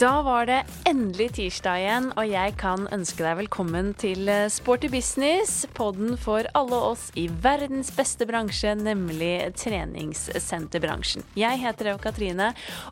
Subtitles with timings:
[0.00, 4.88] Da var det endelig tirsdag igjen, og jeg kan ønske deg velkommen til eh, Sporty
[4.88, 11.26] business, podden for alle oss i verdens beste bransje, nemlig treningssenterbransjen.
[11.36, 12.46] Jeg heter Eva Katrine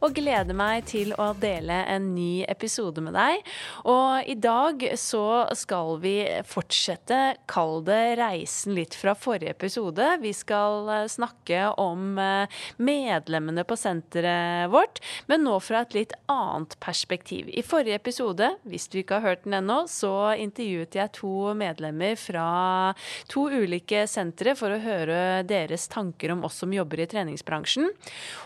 [0.05, 3.41] og gleder meg til å dele en ny episode med deg.
[3.89, 6.13] Og i dag så skal vi
[6.45, 10.11] fortsette, kall det reisen litt fra forrige episode.
[10.21, 15.01] Vi skal eh, snakke om eh, medlemmene på senteret vårt,
[15.33, 17.49] men nå fra et litt annet perspektiv perspektiv.
[17.49, 22.17] I forrige episode, hvis du ikke har hørt den ennå, så intervjuet jeg to medlemmer
[22.19, 22.95] fra
[23.31, 27.93] to ulike sentre for å høre deres tanker om oss som jobber i treningsbransjen.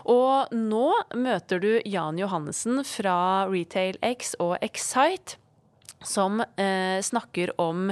[0.05, 5.39] Og nå møter du Jan Johannessen fra RetailX og Excite
[6.03, 7.91] som eh, snakker om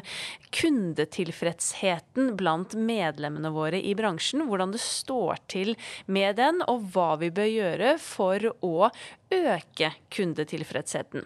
[0.55, 4.45] kundetilfredsheten blant medlemmene våre i bransjen.
[4.47, 5.75] Hvordan det står til
[6.11, 8.89] med den, og hva vi bør gjøre for å
[9.31, 11.23] øke kundetilfredsheten.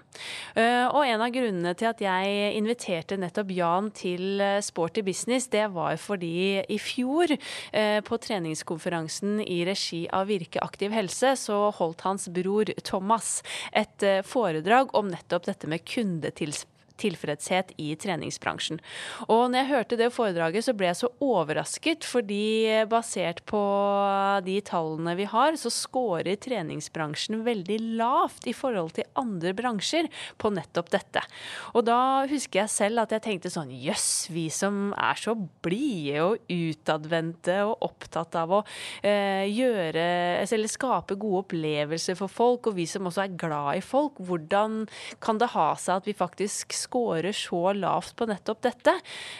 [0.53, 5.47] Uh, og en av grunnene til at jeg inviterte nettopp Jan til eh, Sporty business,
[5.49, 11.71] det var fordi i fjor, uh, på treningskonferansen i regi av Virke aktiv helse, så
[11.79, 13.39] holdt hans bror Thomas
[13.73, 18.79] et foredrag om nettopp dette med kundetilfredshet tilfredshet i treningsbransjen.
[19.27, 23.61] Og når jeg hørte det foredraget, så ble jeg så overrasket, fordi basert på
[24.45, 30.09] de tallene vi har, så scorer treningsbransjen veldig lavt i forhold til andre bransjer
[30.41, 31.23] på nettopp dette.
[31.75, 35.35] Og da husker jeg selv at jeg tenkte sånn jøss, vi som er så
[35.65, 38.61] blide og utadvendte og opptatt av å
[39.01, 40.05] eh, gjøre
[40.45, 44.85] eller skape gode opplevelser for folk, og vi som også er glad i folk, hvordan
[45.23, 48.93] kan det ha seg at vi faktisk scorer så lavt på nettopp dette.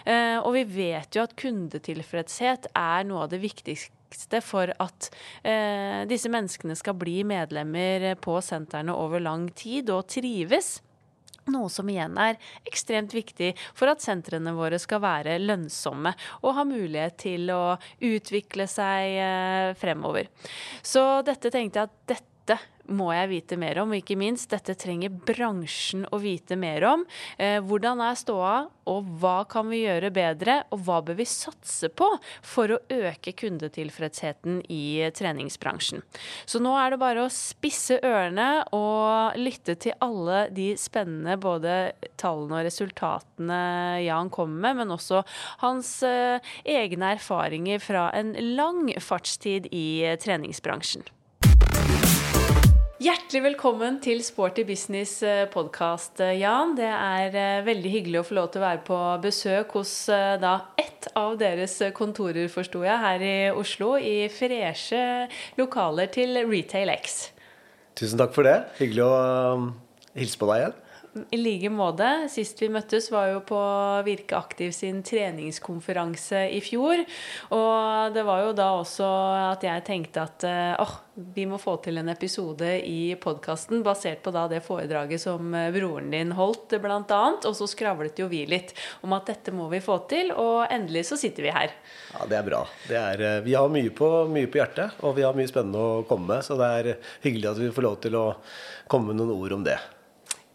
[0.06, 5.10] Eh, og vi vet jo at kundetilfredshet er noe av det viktigste for at
[5.44, 10.82] eh, disse menneskene skal bli medlemmer på sentrene over lang tid og trives.
[11.54, 16.64] Noe som igjen er ekstremt viktig for at sentrene våre skal være lønnsomme og ha
[16.66, 20.32] mulighet til å utvikle seg eh, fremover.
[20.82, 22.58] Så dette tenkte jeg at dette
[22.92, 27.06] må jeg vite mer om, og ikke minst, dette trenger bransjen å vite mer om.
[27.38, 31.90] Eh, hvordan er ståa, og hva kan vi gjøre bedre, og hva bør vi satse
[31.90, 32.08] på
[32.46, 36.04] for å øke kundetilfredsheten i treningsbransjen.
[36.46, 41.96] Så nå er det bare å spisse ørene og lytte til alle de spennende både
[42.22, 43.62] tallene og resultatene
[44.06, 45.24] Jan kommer med, men også
[45.64, 51.06] hans eh, egne erfaringer fra en lang fartstid i treningsbransjen.
[52.96, 56.78] Hjertelig velkommen til Sporty business eh, podkast, eh, Jan.
[56.78, 59.92] Det er eh, veldig hyggelig å få lov til å være på besøk hos
[60.40, 63.98] da ett av deres kontorer, forsto jeg, her i Oslo.
[64.00, 65.02] I freshe
[65.60, 67.18] lokaler til Retail X.
[68.00, 68.62] Tusen takk for det.
[68.80, 69.12] Hyggelig å
[70.16, 70.80] hilse på deg igjen.
[71.32, 72.10] I like måte.
[72.32, 73.60] Sist vi møttes, var jo på
[74.08, 77.06] Virke Aktiv sin treningskonferanse i fjor.
[77.56, 79.10] Og det var jo da også
[79.54, 84.20] at jeg tenkte at åh, oh, vi må få til en episode i podkasten basert
[84.26, 87.22] på da det foredraget som eh, broren din holdt, bl.a.
[87.48, 88.74] Og så skravlet jo vi litt
[89.06, 91.76] om at dette må vi få til, og endelig så sitter vi her.
[92.12, 92.62] Ja, det er bra.
[92.90, 95.80] Det er, eh, vi har mye på, mye på hjertet, og vi har mye spennende
[95.80, 96.44] å komme med.
[96.44, 98.30] Så det er hyggelig at vi får lov til å
[98.92, 99.80] komme med noen ord om det.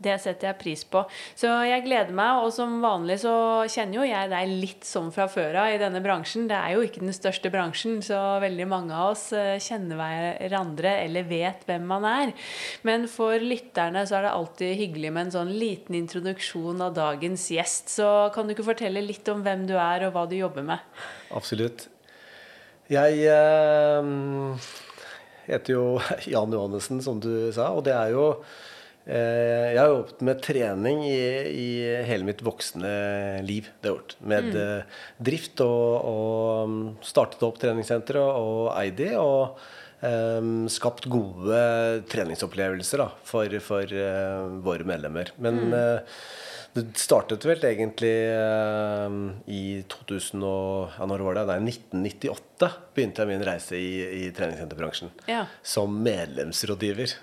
[0.00, 1.02] Det setter jeg pris på.
[1.36, 2.40] Så jeg gleder meg.
[2.44, 3.34] Og som vanlig så
[3.68, 6.48] kjenner jo jeg deg litt sånn fra før av i denne bransjen.
[6.48, 10.94] Det er jo ikke den største bransjen, så veldig mange av oss eh, kjenner hverandre
[11.04, 12.34] eller vet hvem man er.
[12.88, 17.50] Men for lytterne så er det alltid hyggelig med en sånn liten introduksjon av dagens
[17.52, 17.92] gjest.
[18.00, 21.00] Så kan du ikke fortelle litt om hvem du er, og hva du jobber med?
[21.36, 21.90] Absolutt.
[22.90, 24.70] Jeg eh,
[25.46, 25.84] heter jo
[26.32, 27.70] Jan Johannessen, som du sa.
[27.76, 28.26] Og det er jo
[29.10, 31.68] jeg har jobbet med trening i, i,
[32.06, 32.90] hele mitt voksne
[33.46, 33.70] liv.
[33.80, 34.16] Det har gjort.
[34.20, 34.58] Med mm.
[34.60, 34.98] Eh,
[35.30, 39.08] drift og, og, um, startet opp treningssenteret og eid de.
[39.18, 39.56] Og
[40.04, 41.64] um, skapt gode
[42.12, 45.32] treningsopplevelser da, for, for uh, våre medlemmer.
[45.40, 45.74] Men mm.
[45.74, 46.22] uh,
[46.76, 49.16] det startet vel egentlig uh,
[49.50, 51.46] i 2000 og, ja, når var det?
[51.50, 55.10] Nei, 1998 begynte jeg min reise i, i treningssenterbransjen.
[55.30, 55.46] Ja.
[55.66, 57.16] Som medlemsrådgiver.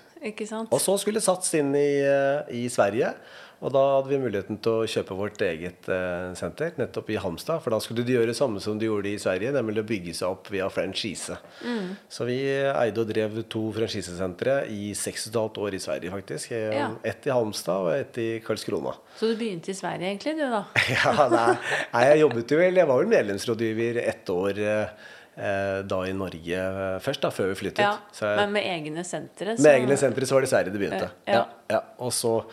[0.70, 3.12] Og så skulle Sats inn i, eh, i, Sverige.
[3.58, 7.58] Og da hadde vi muligheten til å kjøpe vårt eget eh, senter nettopp i Hamstad.
[7.64, 10.14] For da skulle de gjøre det samme som de gjorde i Sverige, nemlig å bygge
[10.14, 11.40] seg opp via franchise.
[11.66, 11.96] Mm.
[12.06, 16.14] Så vi eide og drev to franchisesentre i seks og et halvt år i Sverige,
[16.14, 16.54] faktisk.
[16.54, 16.88] Eh, ja.
[17.02, 18.94] Ett i Halmstad og ett i Karlskrona.
[19.18, 20.62] Så du begynte i Sverige egentlig, du da?
[20.94, 21.52] ja, nei,
[21.96, 24.62] nei, jeg jobbet jo vel Jeg var vel medlemsrådgiver ett år.
[24.62, 27.84] Eh, da i Norge eh, først, da, før vi flyttet.
[27.84, 29.54] Ja, Så jeg- men med egne sentre?
[29.58, 31.10] med egne sentre så var det i Sverige det begynte.
[31.28, 31.44] Ja.
[31.70, 31.80] Ja.
[32.00, 32.44] Og så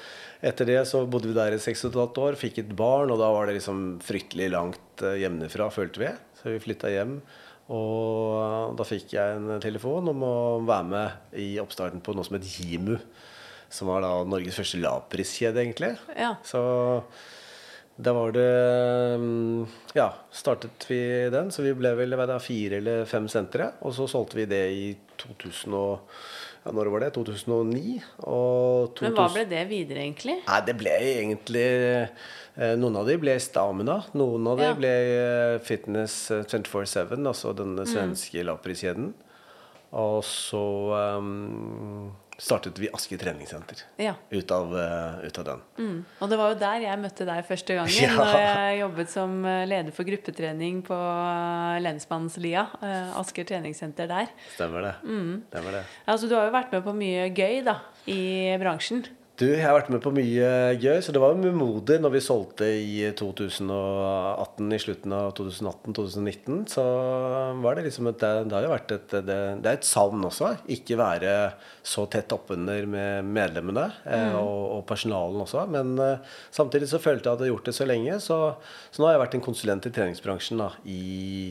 [0.44, 3.48] etter det så bodde vi der i 6,5 år, fikk et barn, og da var
[3.48, 6.12] det liksom fryktelig langt eh, hjemmefra, følte vi.
[6.42, 7.22] Så vi flytta hjem.
[7.74, 10.36] Og da fikk jeg en telefon om å
[10.68, 13.00] være med i oppstarten på noe som het Jimu.
[13.74, 15.96] Som var da Norges første lavpriskjede, egentlig.
[16.16, 16.36] Ja.
[16.46, 16.62] Så
[17.98, 18.48] da var det
[19.20, 21.00] mm, Ja, startet vi
[21.32, 21.52] den.
[21.52, 23.72] Så vi ble vel det, fire eller fem sentre.
[23.88, 24.88] Og så solgte vi det i
[25.22, 26.10] 2000 og,
[26.66, 27.14] ja, når var det?
[27.16, 27.96] 2009.
[28.28, 30.40] Og 2000, Men hva ble det videre, egentlig?
[30.48, 31.68] Nei, det ble egentlig
[32.58, 34.02] eh, Noen av de ble Stamina.
[34.18, 34.76] Noen av de Ja.
[34.76, 37.94] ble eh, Fitness eh, 24-7, altså denne Mm.
[37.96, 39.14] svenske lavpriskjeden.
[39.96, 40.66] Og så
[41.00, 44.14] ehm, startet vi Aske treningssenter Ja.
[44.30, 45.62] ut av, eh, ut av den.
[45.78, 46.06] Mm.
[46.22, 47.96] Og det var jo der jeg møtte deg første gangen.
[48.06, 48.16] Ja.
[48.16, 52.66] Når jeg jobbet som eh, leder for gruppetrening på eh, Lensmannslia.
[53.16, 54.28] Asker treningssenter der.
[54.56, 54.96] Stemmer det.
[55.04, 55.44] Mm.
[55.50, 55.84] Stemmer det.
[56.08, 59.06] Altså, du har jo vært med på mye gøy da, i bransjen.
[59.36, 60.50] Du, jeg har vært med på mye
[60.80, 66.62] gøy, så det var umodig når vi solgte i 2018, i slutten av 2018-2019.
[66.72, 66.84] Så
[67.60, 70.54] var det liksom et, det har jo vært et, det, det er et savn også.
[70.72, 71.34] Ikke være
[71.84, 75.66] så tett oppunder med medlemmene eh, og, og personalen også.
[75.74, 78.38] Men eh, samtidig så følte jeg at jeg hadde gjort det så lenge, så,
[78.88, 81.50] så nå har jeg vært en konsulent i treningsbransjen da, i,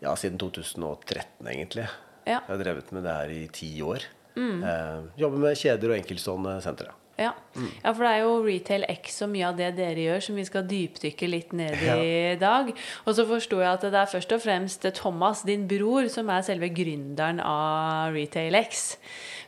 [0.00, 1.84] ja, siden 2013 egentlig.
[2.22, 2.38] Ja.
[2.38, 4.14] Jeg har drevet med det her i ti år.
[4.38, 6.94] Eh, jobber med kjeder og enkeltstående sentre.
[7.18, 7.32] Ja.
[7.58, 10.44] ja, for det er jo Retail X og mye av det dere gjør, som vi
[10.46, 12.36] skal dypdykke litt ned i Ja.
[12.38, 12.70] dag.
[13.06, 16.42] Og så forsto jeg at det er først og fremst Thomas, din bror, som er
[16.46, 18.96] selve gründeren av Retail X.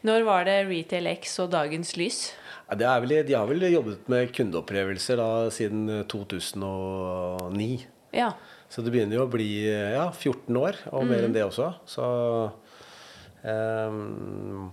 [0.03, 2.33] Når var det Retail X og dagens lys?
[2.71, 7.87] Ja, det er vel, de har vel jobbet med kundeopplevelser da, siden 2009.
[8.15, 8.33] Ja.
[8.71, 11.73] Så det begynner jo å bli ja, 14 år, og mer enn det også.
[11.87, 12.03] Så
[13.45, 14.71] ja.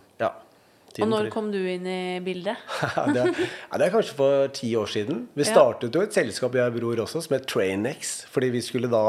[1.03, 2.57] Og når kom du inn i bildet?
[3.13, 5.27] det, er, ja, det er kanskje for ti år siden.
[5.37, 8.19] Vi startet jo et selskap, jeg og bror også, som het TrainX.
[8.33, 9.03] Fordi vi skulle da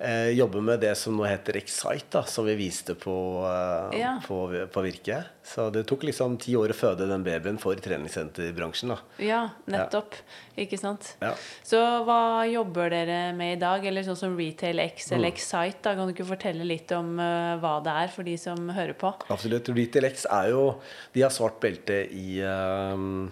[0.00, 3.14] eh, jobber med det som nå heter Excite, da, som vi viste på,
[3.46, 4.20] eh, Ja.
[4.26, 5.24] på, på Virke.
[5.48, 8.88] Så det tok liksom ti år å føde den babyen for treningssenterbransjen.
[8.92, 8.98] da.
[9.24, 10.14] Ja, nettopp.
[10.58, 11.14] Ikke sant?
[11.22, 11.32] Ja.
[11.64, 13.84] Så hva jobber dere med i dag?
[13.86, 15.32] Eller sånn som RetailX eller Mm.
[15.32, 15.82] Excite?
[15.82, 15.94] Da?
[15.94, 19.12] Kan du ikke fortelle litt om uh, hva det er for de som hører på?
[19.30, 19.68] Absolutt.
[19.72, 20.80] RetailX er jo
[21.14, 23.30] De har svart belte i, ehm,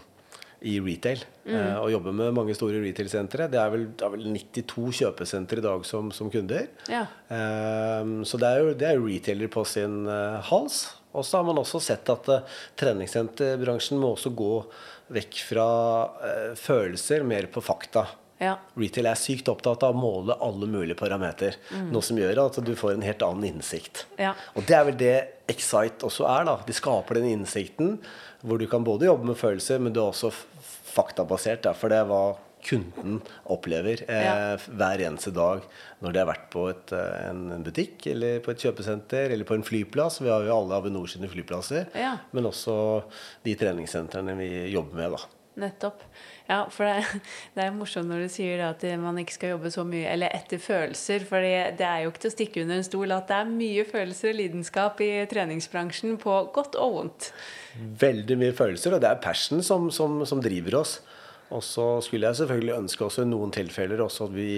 [0.66, 1.20] i retail.
[1.46, 3.46] eh, og jobber med mange store retail-sentre.
[3.52, 6.66] Det, er vel- det er vel 92 kjøpesentre i dag som, som kunder.
[6.90, 7.04] Ja.
[7.30, 10.82] Ehm, så det er jo, det er retailer på sin uh, hals.
[11.16, 12.42] Og så har man også sett at uh,
[12.76, 14.52] treningssenterbransjen må også gå
[15.16, 15.66] vekk fra
[16.18, 18.06] uh, følelser, mer på fakta.
[18.42, 18.58] Ja.
[18.76, 21.54] Retail er sykt opptatt av å måle alle mulige parameter.
[21.88, 24.02] Noe som gjør at du får en helt annen innsikt.
[24.20, 24.34] Ja.
[24.52, 25.14] Og det er vel det
[25.48, 26.44] Excite også er.
[26.44, 26.58] da.
[26.66, 27.94] De skaper den innsikten
[28.46, 30.28] hvor du kan både jobbe med følelser, men du har også
[30.96, 31.64] faktabasert.
[31.66, 32.24] Da, for det er hva
[32.66, 33.20] kunden
[33.52, 35.62] opplever eh, hver eneste dag
[36.02, 39.58] når de har vært på et, eh, en butikk eller på et kjøpesenter eller på
[39.58, 40.20] en flyplass.
[40.24, 41.90] Vi har jo alle Avinor sine flyplasser,
[42.32, 42.76] men også
[43.46, 45.18] de treningssentrene vi jobber med.
[45.18, 45.36] da.
[45.56, 46.02] Nettopp.
[46.50, 47.20] Ja, for det,
[47.56, 50.34] det er morsomt når du sier det at man ikke skal jobbe så mye eller
[50.36, 51.24] etter følelser.
[51.28, 53.86] For det er jo ikke til å stikke under en stol at det er mye
[53.88, 57.30] følelser og lidenskap i treningsbransjen på godt og vondt.
[58.00, 60.98] Veldig mye følelser, og det er passion som, som, som driver oss.
[61.54, 64.48] Og så skulle jeg selvfølgelig ønske også i noen tilfeller også at vi,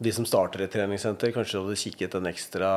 [0.00, 2.68] de som starter et treningssenter, kanskje hadde kikket en ekstra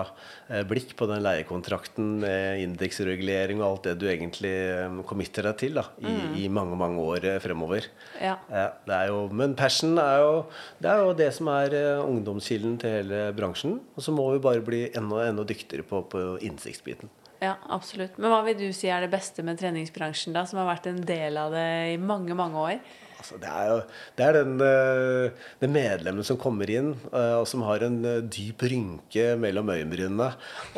[0.49, 5.59] eh, blikk på den leiekontrakten med indeksregulering og alt det du egentlig eh, committer deg
[5.61, 7.91] til da, i, i mange, mange år eh, fremover.
[8.17, 8.39] Ja.
[8.49, 10.33] Er jo, men passion er jo
[10.81, 13.77] det, er jo det som er ungdomskilden til hele bransjen.
[13.93, 17.13] Og så må vi bare bli enda, enda dyktigere på, på innsiktsbiten.
[17.43, 18.17] Ja, absolutt.
[18.21, 21.01] Men hva vil du si er det beste med treningsbransjen, da, som har vært en
[21.07, 22.77] del av det i mange, mange år?
[23.23, 23.75] Altså, det er jo
[24.19, 28.17] det er den, eh, det medlemmet som kommer inn, eh, og som har en eh,
[28.27, 30.27] dyp rynke mellom øyenbrynene,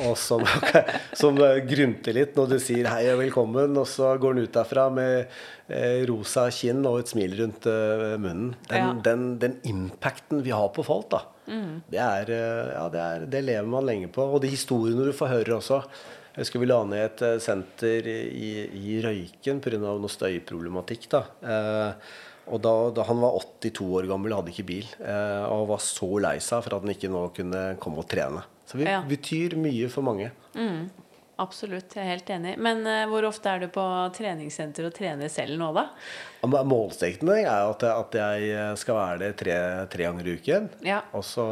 [0.05, 0.43] og som,
[1.21, 4.89] som grynter litt når du sier 'hei og velkommen', og så går han ut derfra
[4.93, 5.25] med
[6.05, 7.65] rosa kinn og et smil rundt
[8.21, 8.51] munnen.
[8.69, 8.93] Den, Ja.
[9.01, 11.23] den, den impacten vi har på folk, da,
[11.89, 12.29] det, er,
[12.75, 14.21] ja, det, er, det lever man lenge på.
[14.21, 15.81] Og de historiene du får høre også.
[16.35, 19.77] Jeg husker vi la ned et eh, senter i, i Røyken pga.
[19.79, 21.07] noe støyproblematikk.
[21.13, 21.21] da.
[21.41, 22.09] Eh,
[22.51, 26.09] og da, da han var 82 år gammel, hadde ikke bil, eh, og var så
[26.21, 28.43] lei seg for at han ikke nå kunne komme og trene.
[28.69, 28.99] Så vi Ja.
[29.07, 30.27] betyr mye for mange.
[31.37, 32.53] Absolutt, jeg er helt enig.
[32.63, 33.83] Men eh, hvor ofte er du på
[34.15, 35.87] treningssenter og trener selv nå, da?
[36.43, 39.57] Ja, Målsettingen er at, at jeg skal være det tre,
[39.91, 40.69] tre ganger i uken.
[40.85, 41.01] Ja.
[41.17, 41.47] Og så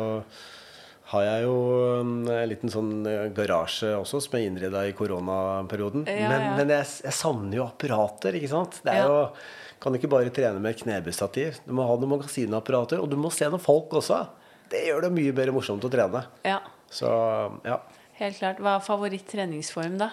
[1.13, 1.55] har jeg jo
[2.01, 2.13] en
[2.49, 6.05] liten sånn eh, garasje også, som er innreda i koronaperioden.
[6.09, 6.53] Ja, men, ja.
[6.59, 8.79] men jeg, jeg savner jo apparater, ikke sant.
[8.85, 9.09] Det er Ja.
[9.11, 9.27] jo
[9.83, 11.57] Kan ikke bare trene med knebøystativ.
[11.67, 14.21] Du må ha noen magasinapparater, og du må se noen folk også.
[14.71, 16.21] Det gjør det mye mer morsomt å trene.
[16.47, 17.09] Ja, Så
[17.67, 17.81] ja.
[18.21, 18.61] helt klart.
[18.63, 20.07] Hva er favoritt-treningsform, da?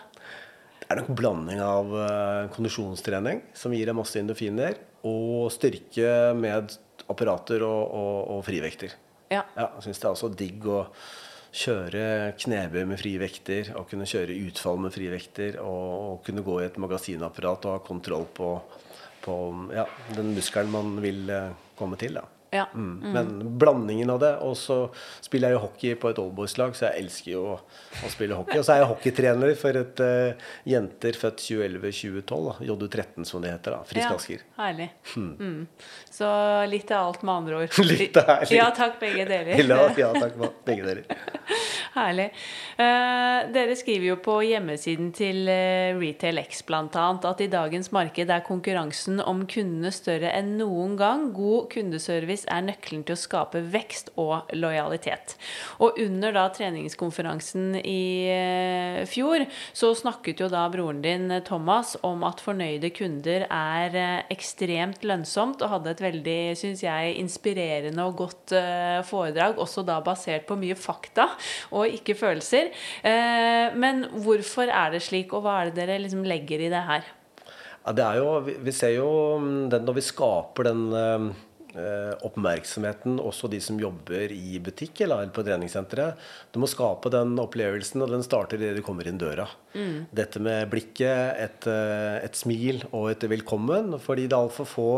[0.81, 4.75] Det er nok blanding av eh, kondisjonstrening, som gir deg masse endorfiner,
[5.07, 6.75] og styrke med
[7.07, 8.97] apparater og, og, og frivekter.
[9.31, 9.45] Ja.
[9.55, 10.85] Ja, syns det er også digg å
[11.55, 16.67] kjøre knebøy med frivekter, og kunne kjøre utfall med frivekter, og, og kunne gå i
[16.69, 18.53] et magasinapparat og ha kontroll på,
[19.25, 19.39] på
[19.75, 22.19] ja, den muskelen man vil eh, komme til.
[22.19, 22.27] Da.
[22.51, 22.67] Ja.
[22.75, 23.13] Mm.
[23.15, 24.33] Men blandingen av det.
[24.47, 24.79] Og så
[25.23, 27.57] spiller jeg jo hockey på et oldboys-lag, så jeg elsker jo å,
[28.05, 28.59] å spille hockey.
[28.61, 33.77] Og så er jeg hockeytrener for et uh, jenter født 2011-2012, JU13 som det heter.
[33.77, 34.91] da, Frisk Ja, Herlig.
[35.17, 35.67] Mm.
[36.11, 36.31] Så
[36.71, 37.81] litt av alt, med andre ord.
[37.91, 38.57] Litt av herlig.
[38.61, 39.63] Ja takk, begge deler.
[39.99, 41.21] Ja, takk begge dere.
[41.91, 42.29] Herlig.
[42.79, 46.87] Eh, dere skriver jo på hjemmesiden til eh, Retail X bl.a.
[46.87, 51.25] at i dagens marked er konkurransen om kundene større enn noen gang.
[51.35, 55.35] God kundeservice er nøkkelen til å skape vekst og lojalitet.
[55.83, 58.05] Og under da treningskonferansen i
[58.37, 64.31] eh, fjor, så snakket jo da broren din Thomas om at fornøyde kunder er eh,
[64.31, 68.55] ekstremt lønnsomt, og hadde et veldig, syns jeg, inspirerende og godt
[69.07, 71.27] foredrag, også da basert på mye fakta
[71.75, 72.73] og ikke følelser.
[73.07, 76.85] Eh, men hvorfor er det slik, og hva er det dere liksom legger i det
[76.91, 77.07] her?
[77.81, 80.83] Ja, det er jo, vi, ser jo mm, den når vi skaper den
[81.75, 86.19] eh, oppmerksomheten, også de som jobber i butikk eller på treningssenteret.
[86.53, 89.49] Du må skape den opplevelsen, og den starter idet du kommer inn døra.
[90.13, 93.97] Dette med blikket, et, eh, et smil og et velkommen.
[94.01, 94.91] Fordi det er altfor få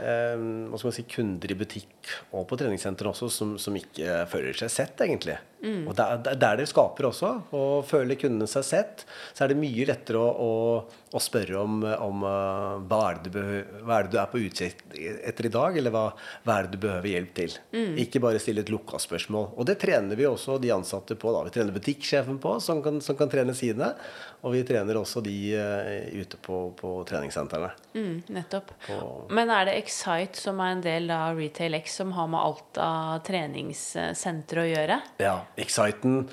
[0.00, 5.06] eh, si, kunder i butikk og på treningssenteret også som, som ikke føler seg sett,
[5.06, 5.38] egentlig.
[5.60, 7.30] Og det er det er der det skaper også.
[7.52, 9.04] Å føle kundene seg sett,
[9.36, 13.32] så er det mye lettere å, å, å spørre om, om eh, hva, er det
[13.34, 14.80] du hva er det du er på utkikk
[15.28, 16.06] etter i dag, eller hva,
[16.46, 17.58] hva er det du behøver hjelp til.
[18.00, 19.50] Ikke bare stille et lukka spørsmål.
[19.60, 21.32] Og det trener vi også de ansatte på.
[21.36, 21.44] Da.
[21.48, 23.92] Vi trener butikksjefen på, som kan, som kan trene sine.
[24.40, 27.68] Og vi trener også de uh, ute på, på treningssentrene.
[27.92, 28.70] Mm, nettopp.
[28.96, 32.40] Og- Men er det Excite som er en del av Retail X, som har med
[32.40, 34.96] alt av treningssentre å gjøre?
[35.20, 36.24] Ja, Exciten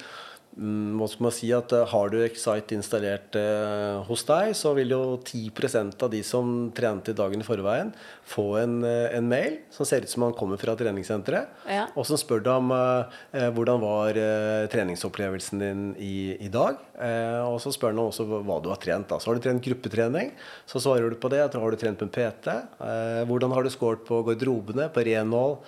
[0.57, 4.71] mm, Hva skal man si at eh, Har du Excite installert eh, hos deg, så
[4.77, 7.91] vil jo 10% av de som trente dagen i forveien,
[8.27, 11.85] få en, eh, en mail som ser ut som han kommer fra treningssenteret, Ja.
[11.95, 16.79] og som spør deg om eh, hvordan var eh, treningsopplevelsen din i, i dag.
[16.97, 19.07] Eh, og så spør han også hva du har trent.
[19.11, 19.19] Da.
[19.21, 20.31] Så har du trent gruppetrening,
[20.65, 21.43] så svarer du på det.
[21.53, 22.49] Har du trent på en PT?
[22.81, 25.59] Eh, hvordan har du scoret på garderobene, på renhold?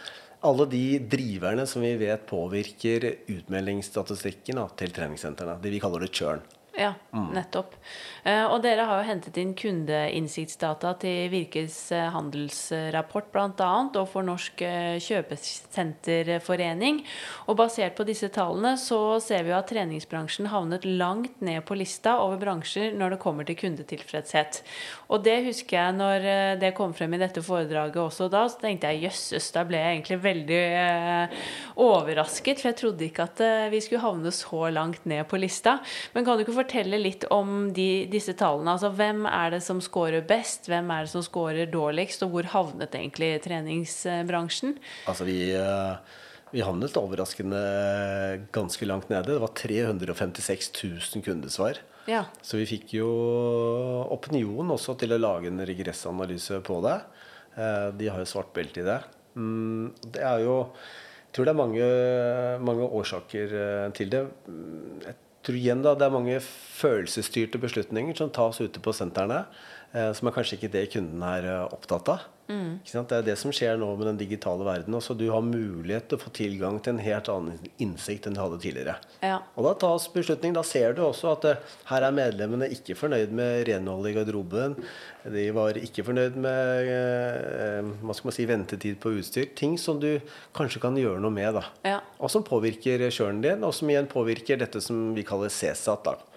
[0.45, 5.57] Alle de driverne som vi vet påvirker utmeldingsstatistikken da, til treningssentrene.
[5.59, 6.43] De vi kaller det churn.
[6.79, 7.73] Ja, nettopp.
[8.29, 13.69] Eh, og dere har jo hentet inn kundeinnsiktsdata til Virkes eh, handelsrapport bl.a.
[13.87, 17.01] og for Norsk eh, kjøpesenterforening.
[17.47, 22.17] Og basert på disse tallene så ser vi at treningsbransjen havnet langt ned på lista
[22.23, 24.61] over bransjer når det kommer til kundetilfredshet.
[25.09, 26.27] Og det husker jeg når
[26.61, 29.95] det kom frem i dette foredraget også da, så tenkte jeg jøsses, da ble jeg
[29.95, 30.61] egentlig veldig
[31.79, 33.41] overrasket, for jeg trodde ikke at
[33.73, 35.79] vi skulle havne så langt ned på lista.
[36.13, 38.75] Men kan du ikke fortelle litt om de, disse tallene?
[38.75, 42.51] Altså hvem er det som scorer best, hvem er det som scorer dårligst, og hvor
[42.53, 44.75] havnet egentlig treningsbransjen?
[45.09, 45.95] Altså vi, eh,
[46.53, 47.59] vi havnet overraskende
[48.55, 49.33] ganske langt nede.
[49.33, 51.79] Det var 356 000 kundesvar.
[52.09, 52.23] Ja.
[52.41, 53.07] Så vi fikk jo
[54.13, 56.97] opinion også til å lage en regressanalyse på det.
[57.57, 58.99] Eh, De har jo svart belte i det.
[59.35, 60.55] Mm, Det er jo
[61.29, 61.87] Jeg tror det er mange,
[62.65, 64.23] mange årsaker eh, til det.
[64.49, 69.45] Mm, Jeg tror igjen da det er mange følelsesstyrte beslutninger som tas ute på sentrene,
[69.93, 72.27] eh, som er kanskje ikke det kunden er eh, opptatt av.
[72.49, 73.11] Ikke sant?
[73.11, 74.95] Det er det som skjer nå med den digitale verden.
[74.97, 78.41] Også du har mulighet til å få tilgang til en helt annen innsikt enn du
[78.41, 78.95] hadde tidligere.
[79.21, 79.37] Ja.
[79.53, 80.55] Og da tas beslutning.
[80.57, 84.77] Da ser du også at uh, her er medlemmene ikke fornøyd med renholdet i garderoben.
[85.29, 89.51] De var ikke fornøyd med uh, hva skal man si, ventetid på utstyr.
[89.59, 90.11] Ting som du
[90.57, 91.53] kanskje kan gjøre noe med.
[91.59, 91.65] da.
[91.85, 91.99] Ja.
[92.17, 96.09] Og som påvirker kjøren din, og som igjen påvirker dette som vi kaller CSAT.
[96.09, 96.28] da.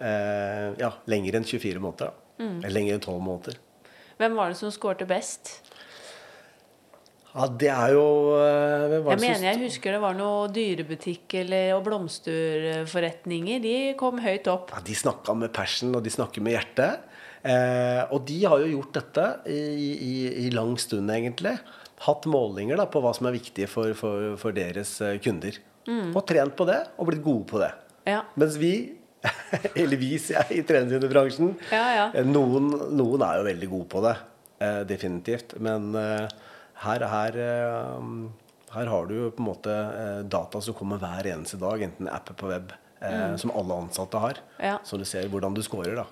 [0.00, 2.12] eh, ja, lenger enn 24 måneder?
[2.40, 2.58] Mm.
[2.64, 3.58] Eller lenger enn 12 måneder.
[4.20, 5.58] Hvem var det som skårte best?
[7.30, 8.06] Ja, det er jo
[8.42, 13.60] eh, Jeg det som- mener jeg husker det var noe dyrebutikk eller, og blomsterforretninger.
[13.62, 14.72] De kom høyt opp.
[14.74, 17.06] Ja, de snakka med passion, og de snakker med hjertet.
[17.44, 19.60] Eh, og de har jo gjort dette i,
[19.94, 21.54] i, i lang stund, egentlig.
[22.00, 25.56] Hatt målinger da, på hva som er viktig for, for, for deres eh, kunder.
[25.88, 26.10] Mm.
[26.16, 27.70] Og trent på det, og blitt gode på det.
[28.10, 28.22] Ja.
[28.40, 28.74] Mens vi,
[29.74, 32.04] eller vi sier jeg, i treningshundebransjen Ja, ja.
[32.14, 34.16] eh, Noen, noen er jo veldig gode på det,
[34.64, 35.56] eh, definitivt.
[35.60, 36.28] Men eh,
[36.86, 37.40] her, her,
[38.76, 39.74] her har du jo på en måte
[40.30, 43.38] data som kommer hver eneste dag, enten app på web, Mm.
[43.40, 44.36] som alle ansatte har.
[44.58, 44.64] Mm.
[44.66, 44.72] Ja.
[44.84, 46.02] Så du ser hvordan du scorer, da.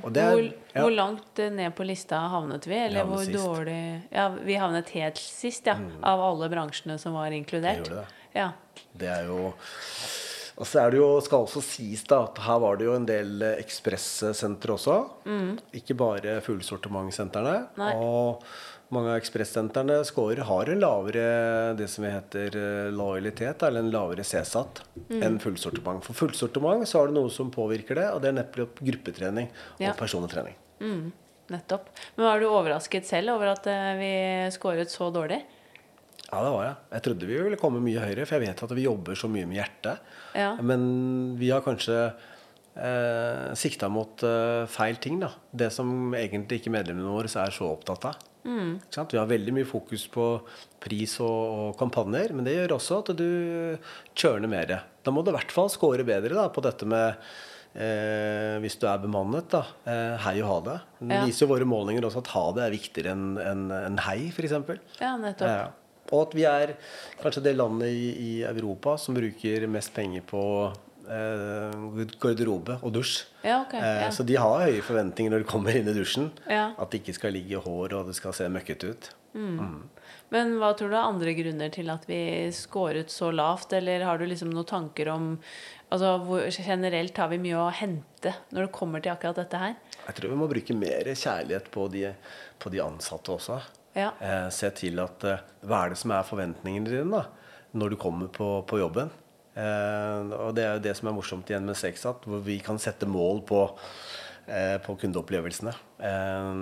[0.00, 0.80] Og det er- Hvor, ja.
[0.80, 2.72] hvor langt ned på lista havnet vi?
[2.86, 3.36] Eller havnet hvor sist.
[3.36, 3.44] Mm.
[3.44, 5.74] dårlig Ja, vi havnet helt sist, ja.
[6.02, 7.84] Av alle bransjene som var inkludert.
[8.32, 8.48] Det.
[8.96, 9.52] Det er jo
[10.58, 13.06] Og så er det jo, skal også sies da, at her var det jo en
[13.06, 14.96] del eh, ekspressentre også.
[15.78, 17.68] Ikke bare fuglesortimentsentrene.
[17.78, 17.84] Mm.
[18.02, 18.42] Og
[18.90, 21.24] mange av ekspressentrene scorer har en lavere
[21.78, 25.22] det som heter eh, lojalitet, eller en lavere CSAT, Mm.
[25.24, 26.02] enn fullsortiment.
[26.04, 29.46] For fullsortiment så har det noe som påvirker det, og det er nettopp gruppetrening
[29.78, 29.92] og Ja.
[29.96, 30.52] personlig.
[30.82, 31.12] Mm,
[31.50, 31.86] nettopp.
[32.16, 35.38] Men var du overrasket selv over at eh, vi scoret så dårlig?
[36.28, 36.74] Ja, det var jeg.
[36.92, 39.46] Jeg trodde vi ville komme mye høyere, for jeg vet at vi jobber så mye
[39.48, 40.02] med hjertet.
[40.36, 40.50] Ja.
[40.60, 40.82] Men
[41.40, 41.96] vi har kanskje
[42.76, 45.30] eh, sikta mot eh, feil ting, da.
[45.50, 48.24] Det som egentlig ikke medlemmene våre er så opptatt av.
[48.48, 48.76] Mm.
[48.94, 50.28] Vi har veldig mye fokus på
[50.84, 51.28] pris og,
[51.72, 53.26] og kampanjer, men det gjør også at du
[54.16, 54.76] churner mer.
[55.04, 57.16] Da må du i hvert fall score bedre da, på dette med
[57.74, 59.64] eh, hvis du er bemannet, da.
[59.88, 60.78] Eh, hei og ha det.
[61.00, 61.24] Det Ja.
[61.26, 64.56] viser jo våre målinger også at ha det er viktigere enn en, en hei, f.eks.
[65.00, 65.48] Ja, nettopp.
[65.48, 65.68] Ja.
[66.12, 66.74] Og at vi er
[67.22, 70.42] kanskje det landet i, i Europa som bruker mest penger på
[71.08, 73.26] eh, garderobe og dusj.
[73.44, 74.10] Ja, okay, Eh, Ja.
[74.14, 76.30] Så de har høye forventninger når de kommer inn i dusjen.
[76.48, 76.70] Ja.
[76.78, 79.10] At det ikke skal ligge hår, og det skal se møkkete ut.
[80.32, 83.72] Men hva tror du er andre grunner til at vi scoret så lavt?
[83.76, 85.34] Eller har du liksom noen tanker om
[85.88, 89.76] Altså hvor generelt har vi mye å hente når det kommer til akkurat dette her?
[90.04, 92.02] Jeg tror vi må bruke mer kjærlighet på de,
[92.60, 93.56] på de ansatte også.
[93.98, 94.12] Ja.
[94.22, 97.24] Eh, se til at eh, Hva er det som er forventningene dine da,
[97.78, 99.10] når du kommer på, på jobben?
[99.58, 102.78] Eh, og det er jo det som er morsomt igjen med Sexat, hvor vi kan
[102.78, 103.64] sette mål på,
[104.46, 105.74] eh, på kundeopplevelsene.
[105.98, 106.52] Eh,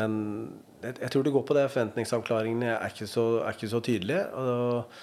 [0.00, 0.16] men
[0.82, 1.68] jeg, jeg tror det går på det.
[1.74, 4.26] Forventningsavklaringene er ikke så, er ikke så tydelige.
[4.34, 4.98] Og,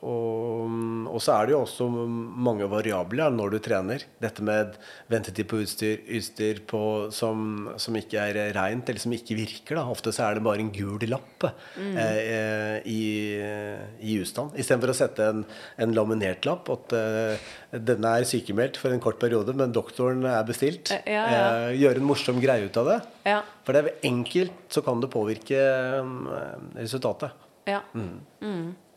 [0.00, 0.70] og,
[1.12, 4.04] og så er det jo også mange variabler når du trener.
[4.22, 4.78] Dette med
[5.12, 6.82] ventetid på utstyr, utstyr på,
[7.12, 9.76] som, som ikke er rent, eller som ikke virker.
[9.76, 9.84] Da.
[9.92, 13.02] Ofte så er det bare en gul lapp eh, i,
[14.00, 14.56] i husstand.
[14.56, 15.44] Istedenfor å sette en,
[15.80, 20.44] en laminert lapp at eh, denne er sykemeldt for en kort periode, men doktoren er
[20.48, 20.94] bestilt.
[20.96, 21.46] Eh, ja, ja.
[21.68, 23.00] Eh, gjøre en morsom greie ut av det.
[23.28, 23.40] Ja.
[23.66, 26.14] For det er enkelt, så kan det påvirke eh,
[26.80, 27.36] resultatet.
[27.68, 27.84] Ja.
[27.92, 28.22] Mm.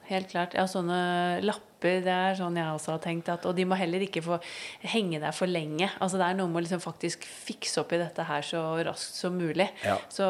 [0.10, 0.56] Helt klart.
[0.58, 3.30] Ja, sånne lapper, det er sånn jeg også har tenkt.
[3.32, 4.40] At, og de må heller ikke få
[4.94, 5.88] henge der for lenge.
[6.04, 9.20] Altså Det er noe med å liksom faktisk fikse opp i dette her så raskt
[9.20, 9.70] som mulig.
[9.86, 9.98] Ja.
[10.12, 10.28] Så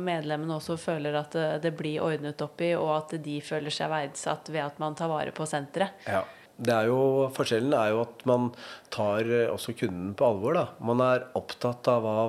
[0.00, 3.92] medlemmene også føler at det, det blir ordnet opp i, og at de føler seg
[3.92, 6.08] verdsatt ved at man tar vare på senteret.
[6.08, 6.24] Ja.
[6.62, 8.50] Det er jo, forskjellen er jo at man
[8.92, 10.56] tar eh, også kunden på alvor.
[10.56, 10.66] Da.
[10.84, 12.28] Man er opptatt av hva,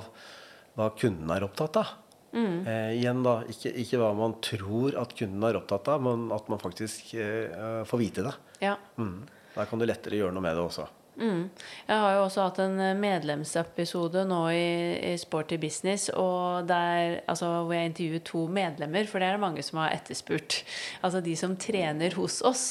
[0.79, 1.91] hva kunden er opptatt av.
[2.33, 6.49] Eh, igjen da, ikke, ikke hva man tror at kunden er opptatt av, men at
[6.51, 8.33] man faktisk eh, får vite det.
[8.63, 8.75] Ja.
[8.97, 9.23] Mm.
[9.53, 10.89] Da kan du lettere gjøre noe med det også.
[11.13, 11.49] Mm.
[11.85, 14.69] Jeg har jo også hatt en eh, medlemsepisode nå i,
[15.11, 19.43] i Sporty Business og der, altså, hvor jeg intervjuet to medlemmer, for det er det
[19.43, 20.63] mange som har etterspurt.
[21.05, 22.65] Altså de som trener hos oss.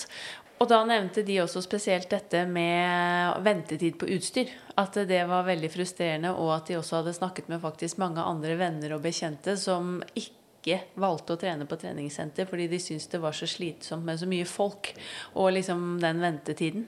[0.63, 4.53] Og da nevnte de også spesielt dette med ventetid på utstyr.
[4.79, 8.55] At det var veldig frustrerende, og at de også hadde snakket med faktisk mange andre
[8.61, 13.35] venner og bekjente som ikke valgte å trene på treningssenter fordi de syntes det var
[13.35, 14.93] så slitsomt med så mye folk
[15.35, 16.87] og liksom den ventetiden.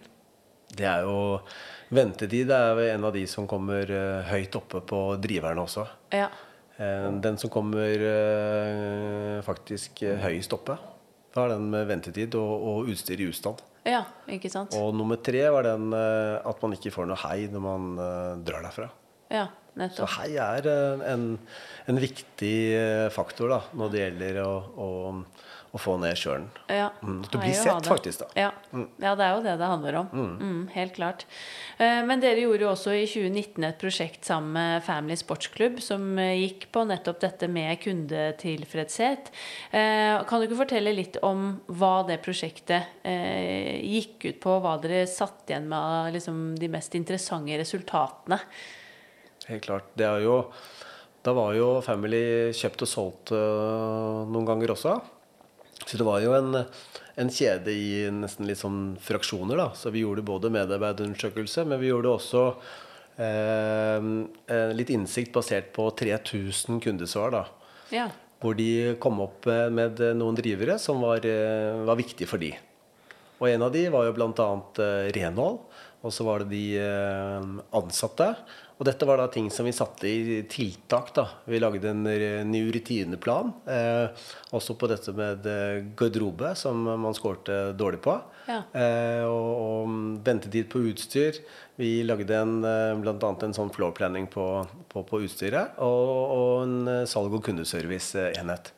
[0.75, 1.19] Det er jo
[1.95, 5.85] Ventetid er en av de som kommer eh, høyt oppe på driverne også.
[6.15, 6.31] Ja.
[6.79, 10.79] Eh, den som kommer eh, faktisk høyest oppe,
[11.35, 13.63] da er den med ventetid og, og utstyr i utstand.
[13.85, 14.75] Ja, ikke sant?
[14.79, 18.31] Og nummer tre var den eh, at man ikke får noe hei når man eh,
[18.47, 18.89] drar derfra.
[19.35, 19.99] Ja, nettopp.
[19.99, 21.27] Så hei er eh, en,
[21.91, 22.55] en viktig
[23.13, 24.89] faktor da, når det gjelder å, å,
[25.75, 26.45] å få ned kjølen.
[26.71, 28.27] Ja, Mm, du blir sett, faktisk, da.
[28.39, 28.51] Ja.
[29.03, 30.09] ja, det er jo det det handler om.
[30.15, 31.25] Mm, helt klart.
[31.79, 36.17] Eh, Men dere gjorde jo også i 2019 et prosjekt sammen med Family Sportsklubb som
[36.23, 39.33] eh, gikk på nettopp dette med kundetilfredshet.
[39.75, 44.57] Eh, Kan du ikke fortelle litt om hva det prosjektet eh, gikk ut på?
[44.63, 48.39] Hva dere satt igjen med av liksom, de mest interessante resultatene?
[49.49, 49.91] Helt klart.
[49.99, 50.39] Det er jo
[51.25, 54.99] Da var jo Family kjøpt og solgt noen ganger også.
[55.85, 56.63] Så det var jo en,
[57.21, 59.69] en kjede i nesten litt sånn fraksjoner, da.
[59.77, 62.45] Så vi gjorde både medarbeiderundersøkelse, men vi gjorde også
[63.21, 64.11] eh,
[64.49, 67.45] eh, litt innsikt basert på 3000 kundesvar, da.
[67.95, 68.09] Ja.
[68.43, 72.55] Hvor de kom opp eh, med noen drivere som var, eh, var viktige for de.
[73.41, 74.51] Og en av de var jo bl.a.
[75.15, 75.65] Renhold.
[76.05, 78.27] Og så var det de ansatte.
[78.85, 81.15] Og dette var da ting som vi satte i tiltak.
[81.17, 81.23] da.
[81.49, 83.55] Vi lagde en eh, ny rutineplan.
[83.65, 88.19] Eh, også på dette med eh, garderobe, som man skårte dårlig på.
[88.45, 88.59] Ja.
[88.77, 89.95] Eh, og, og
[90.27, 91.41] ventetid på utstyr.
[91.81, 94.45] Vi lagde en, eh, annet en sånn floor planning på,
[94.93, 95.81] på, på utstyret.
[95.81, 98.69] Og, og en eh, salg- og kundeserviceenhet.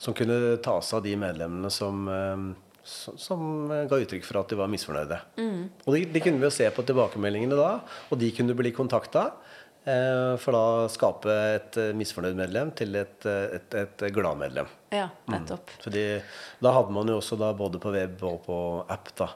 [0.00, 2.48] Som kunne ta seg av de medlemmene som, eh,
[2.86, 5.18] som, som ga uttrykk for at de var misfornøyde.
[5.86, 7.72] Og de, de kunne vi jo se på tilbakemeldingene da,
[8.10, 9.30] og de kunne bli kontakta.
[9.88, 14.68] Eh, for da skape et eh, misfornøyd medlem til et, eh, et, et glad medlem.
[14.92, 15.72] ja, nettopp.
[15.80, 16.02] Fordi
[16.60, 18.58] da hadde man jo også da både på web og på
[18.92, 19.30] app da,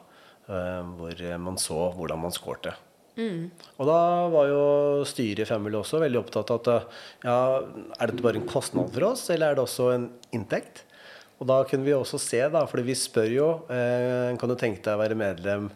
[0.49, 2.75] eh, hvor man så hvordan man skårte.
[3.79, 3.99] Og da
[4.33, 4.63] var jo
[5.07, 6.87] styret i Family også veldig opptatt av at eh,
[7.29, 7.37] ja,
[7.95, 10.83] er dette bare en kostnad for oss, eller er det også en inntekt?
[11.45, 14.81] Og da kunne vi også se, da, fordi vi spør jo eh, Kan du tenke
[14.81, 15.69] deg å være medlem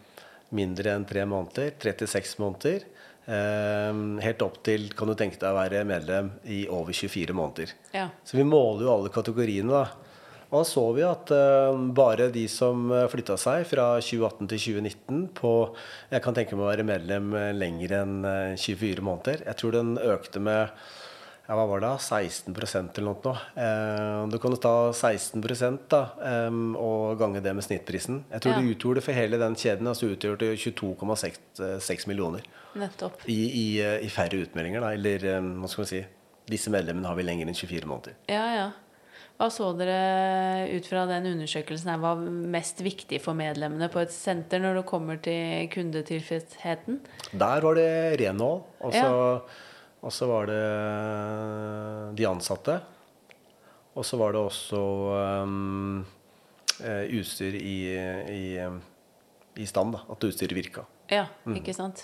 [0.56, 1.74] mindre enn tre måneder?
[1.76, 2.86] 36 måneder?
[3.28, 7.74] Eh, helt opp til kan du tenke deg å være medlem i over 24 måneder.
[7.92, 8.06] Ja.
[8.24, 10.08] Så vi måler jo alle kategoriene, da.
[10.48, 15.26] Og da så vi at eh, bare de som flytta seg fra 2018 til 2019
[15.36, 15.52] på
[16.14, 19.44] Jeg kan tenke meg å være medlem eh, lenger enn eh, 24 måneder.
[19.44, 20.72] Jeg tror den økte med
[21.48, 21.96] ja, hva var det, da?
[21.96, 23.20] 16 eller noe.
[23.24, 23.32] nå.
[23.56, 26.02] Eh, du kan jo ta 16 da,
[26.48, 28.24] um, og gange det med snittprisen.
[28.30, 28.60] Jeg tror Ja.
[28.60, 32.42] det utgjorde for hele den kjeden altså utgjorde 22,6 millioner
[32.74, 33.22] Nettopp.
[33.26, 34.80] i, i, eh, i færre utmeldinger.
[34.84, 36.04] Da, eller um, hva skal man si
[36.48, 38.14] Disse medlemmene har vi lenger enn 24 måneder.
[38.26, 38.68] Ja, ja.
[39.38, 44.10] Hva så dere ut fra den undersøkelsen her var mest viktig for medlemmene på et
[44.10, 47.00] senter når det kommer til kundetilfredsheten?
[47.36, 49.40] Der var det renhold, og så, Ja.
[50.02, 52.78] Og så var det eh, de ansatte.
[53.98, 54.78] Og så var det også
[55.42, 56.04] um,
[57.18, 57.76] utstyr i,
[58.30, 58.42] i,
[59.58, 60.04] i stand, da.
[60.14, 60.84] At utstyret virka.
[61.10, 61.56] Ja, Mm.
[61.56, 62.02] ikke sant?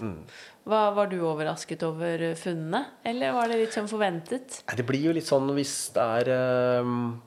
[0.65, 4.63] Hva, var du overrasket over funnene, eller var det litt som forventet?
[4.75, 7.21] Det blir jo litt sånn hvis det er um,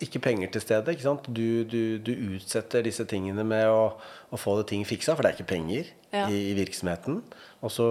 [0.00, 0.94] ikke penger til stede.
[0.94, 1.26] ikke sant?
[1.34, 3.96] Du, du, du utsetter disse tingene med å,
[4.32, 6.28] å få det ting fiksa, for det er ikke penger Ja.
[6.30, 7.18] i, i virksomheten.
[7.66, 7.88] Og så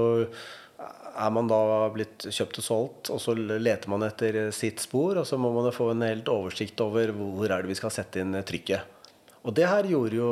[1.15, 1.59] er man da
[1.93, 5.71] blitt kjøpt og solgt, og så leter man etter sitt spor, og så må man
[5.75, 8.93] få en helt oversikt over hvor er det vi skal sette inn trykket.
[9.45, 10.29] Og det her gjorde jo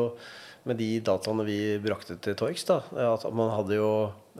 [0.68, 2.80] med de dataene vi brakte til Torx, da,
[3.14, 3.92] at man hadde jo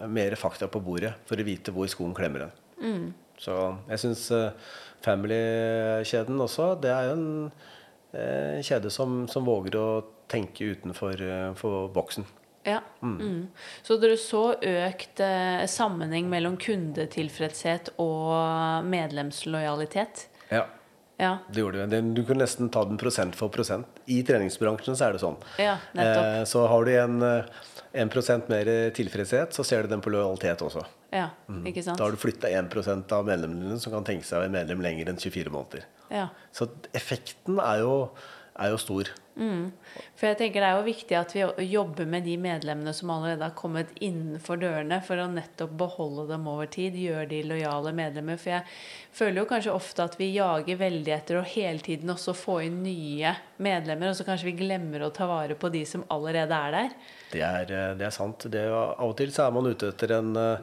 [0.08, 2.56] mer fakta på bordet for å vite hvor skoen klemmer hen.
[3.44, 3.58] Så
[3.90, 4.30] jeg syns
[5.04, 7.26] Family-kjeden også, det er jo en
[8.16, 9.88] eh, kjede som, som våger å
[10.32, 12.26] tenke utenfor eh, for boksen.
[12.64, 12.80] Ja.
[13.02, 13.48] Mm.
[13.84, 20.28] Så dere så økt eh, sammenheng mellom kundetilfredshet og medlemslojalitet?
[20.54, 20.66] Ja.
[21.22, 21.38] Ja.
[21.52, 22.02] Det gjorde vi.
[22.16, 24.02] Du kunne nesten ta den prosent for prosent.
[24.10, 25.38] I treningsbransjen så er det sånn.
[25.62, 25.78] Ja.
[25.94, 27.64] Eh, så har du en, eh,
[28.02, 30.86] en prosent mer tilfredshet, så ser du den på lojalitet også.
[31.14, 31.28] Ja,
[31.62, 32.00] ikke sant?
[32.00, 35.12] Da har du flytta 1% av medlemmene som kan tenke seg å være medlem lenger
[35.12, 35.86] enn 24 måneder.
[36.10, 36.32] Ja.
[36.52, 37.94] Så effekten er jo,
[38.58, 39.12] er jo stor.
[39.34, 43.48] For jeg tenker det er jo viktig at vi jobber med de medlemmene som allerede
[43.48, 48.38] har kommet innenfor dørene, for å nettopp beholde dem over tid, gjøre de lojale medlemmer.
[48.38, 48.64] For jeg
[49.18, 52.82] føler jo kanskje ofte at vi jager veldig etter å hele tiden også få inn
[52.86, 56.78] nye medlemmer, og så kanskje vi glemmer å ta vare på de som allerede er
[56.78, 56.98] der.
[57.34, 58.46] Det er, eh, det er sant.
[58.54, 60.58] Det, er- av og til så er man ute etter en, eh,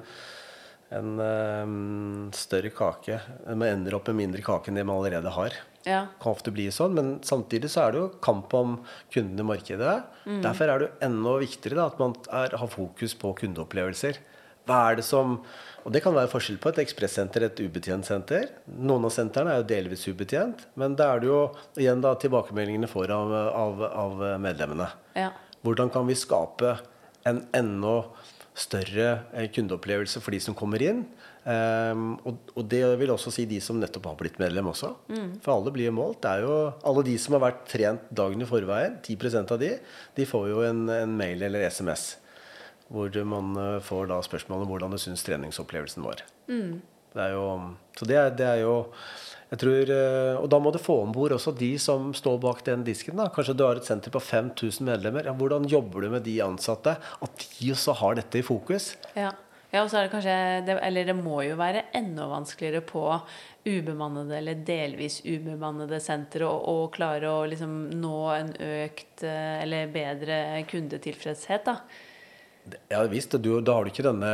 [0.94, 3.18] en eh, større kake.
[3.50, 5.58] Man ender opp med mindre kake enn det man allerede har.
[5.86, 6.02] Ja.
[6.20, 8.74] kan ofte bli sånn, men samtidig så er det jo kamp om
[9.14, 9.94] kundene i markedet.
[10.44, 14.20] Derfor er det jo enda viktigere da, at man er, har fokus på kundeopplevelser.
[14.68, 15.40] Hva er det som
[15.80, 18.50] Og det kan være forskjell på et ekspressenter et ubetjent senter.
[18.68, 21.38] Noen av sentrene er jo delvis ubetjent, men da er det jo
[21.80, 24.90] igjen da tilbakemeldingene får av, av, av medlemmene.
[25.16, 25.30] Ja.
[25.64, 26.74] Hvordan kan vi skape
[27.24, 27.94] en enda
[28.60, 31.04] større eh, kundeopplevelse for de som kommer inn.
[31.40, 34.92] Um, og, og, det vil også si de som nettopp har blitt medlem også.
[35.08, 35.30] Mm.
[35.44, 36.20] For alle blir jo målt.
[36.24, 36.56] Det er jo
[36.90, 39.72] alle de som har vært trent dagen i forveien, 10% av de,
[40.18, 42.12] de får jo en, en mail eller SMS.
[42.90, 46.24] Hvor man eh, får da spørsmål om hvordan du syns treningsopplevelsen var.
[46.50, 46.80] Mm.
[47.14, 47.44] Det er jo,
[47.98, 48.74] så det er, det er jo
[49.50, 52.60] jeg tror, eh, og da må du få om bord også de som står bak
[52.68, 53.16] den disken.
[53.18, 53.26] da.
[53.34, 55.26] Kanskje du har et senter på 5000 medlemmer.
[55.26, 56.94] Ja, hvordan jobber du med de ansatte?
[56.94, 58.92] At de også har dette i fokus.
[59.16, 59.32] Ja.
[59.70, 63.04] Ja, og så er det kanskje det, Eller det må jo være enda vanskeligere på
[63.68, 70.38] ubemannede eller delvis ubemannede sentre å, klare å liksom nå en økt eh, eller bedre
[70.70, 71.76] kundetilfredshet, da.
[72.90, 73.36] Ja visst.
[73.38, 74.32] Du, da har du ikke denne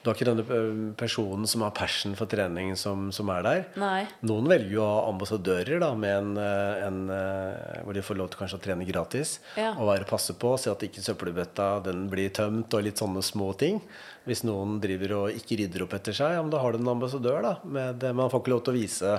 [0.00, 3.58] du har ikke denne eh, personen som har passion for trening, som, som er der.
[3.80, 4.06] Nei.
[4.24, 8.16] Noen velger jo å ha ambassadører da, med en, eh, en, eh, hvor de får
[8.16, 9.34] lov til kanskje å trene gratis.
[9.60, 9.74] Ja.
[9.76, 13.52] Og være passe på, se at ikke søppelbøtta den blir tømt, og litt sånne små
[13.60, 13.82] ting.
[14.24, 16.94] Hvis noen driver og ikke rydder opp etter seg, ja, men da har du en
[16.96, 17.44] ambassadør.
[17.44, 17.54] da.
[17.64, 19.16] Med, man får ikke lov til å vise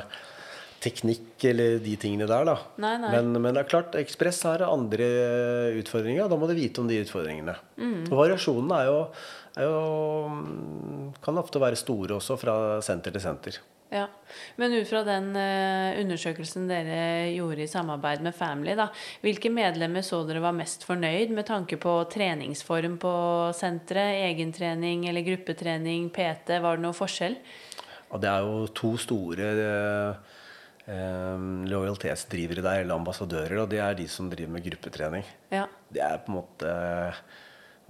[0.81, 2.45] teknikk eller de tingene der.
[2.47, 2.57] da.
[2.81, 3.11] Nei, nei.
[3.15, 5.09] Men, men, det er klart, Ekspress har andre
[5.81, 7.55] utfordringer, og da må du vite om de utfordringene.
[7.77, 7.99] Mm.
[8.09, 9.01] Og variasjonen er jo,
[9.61, 13.61] er jo, kan ofte være store også fra senter til senter.
[13.91, 14.05] Ja,
[14.55, 18.85] Men ut fra den uh, undersøkelsen dere gjorde i samarbeid med Family, da,
[19.19, 23.11] hvilke medlemmer så dere var mest fornøyd med tanke på treningsform på
[23.57, 24.21] senteret?
[24.31, 26.55] Egentrening eller gruppetrening, PT?
[26.63, 27.35] Var det noe forskjell?
[28.07, 30.30] Ja, det er jo to store uh,
[30.91, 35.25] um, lojalitetsdrivere der, eller ambassadører, og det er de som driver med gruppetrening.
[35.53, 35.65] Ja.
[35.91, 36.75] Det er på en måte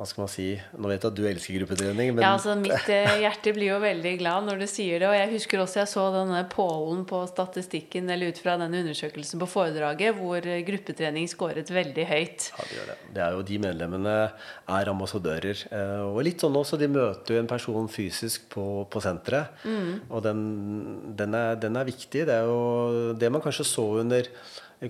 [0.02, 0.46] hva skal man si
[0.82, 2.16] Nå vet jeg at du elsker gruppetrening.
[2.16, 2.24] Men...
[2.26, 5.10] Ja, altså Mitt eh, hjerte blir jo veldig glad når du sier det.
[5.12, 9.42] Og jeg husker også jeg så denne pålen på statistikken eller ut fra den undersøkelsen
[9.44, 12.48] på foredraget hvor eh, gruppetrening skåret veldig høyt.
[12.50, 12.98] Ja, det gjør det.
[13.12, 14.16] Det er jo De medlemmene
[14.80, 15.64] er ambassadører.
[15.70, 19.62] Eh, og litt sånn også, de møter jo en person fysisk på, på senteret.
[19.70, 19.94] Mm.
[20.10, 20.44] Og den,
[21.20, 22.26] den, er, den er viktig.
[22.26, 24.34] Det er jo det man kanskje så under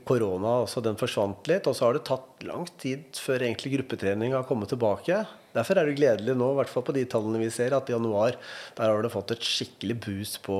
[0.07, 1.67] korona også, den forsvant litt.
[1.67, 5.23] Og så har det tatt lang tid før egentlig gruppetrening har kommet tilbake.
[5.51, 7.95] Derfor er det gledelig nå, i hvert fall på de tallene vi ser, at i
[7.95, 8.37] januar
[8.77, 10.57] der har det fått et skikkelig boost på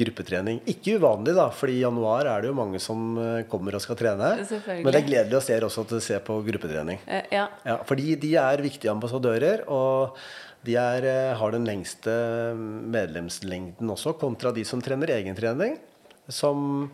[0.00, 0.60] gruppetrening.
[0.70, 3.98] Ikke uvanlig, da, fordi i januar er det jo mange som eh, kommer og skal
[3.98, 4.32] trene.
[4.66, 7.02] Men det er gledelig å se også at du ser på gruppetrening.
[7.06, 7.46] Eh, ja.
[7.66, 9.66] Ja, fordi de er viktige ambassadører.
[9.70, 10.18] og
[10.66, 12.12] de er, eh, har den lengste
[12.92, 15.78] medlemslengden også, kontra de som trener egentrening.
[16.28, 16.90] Som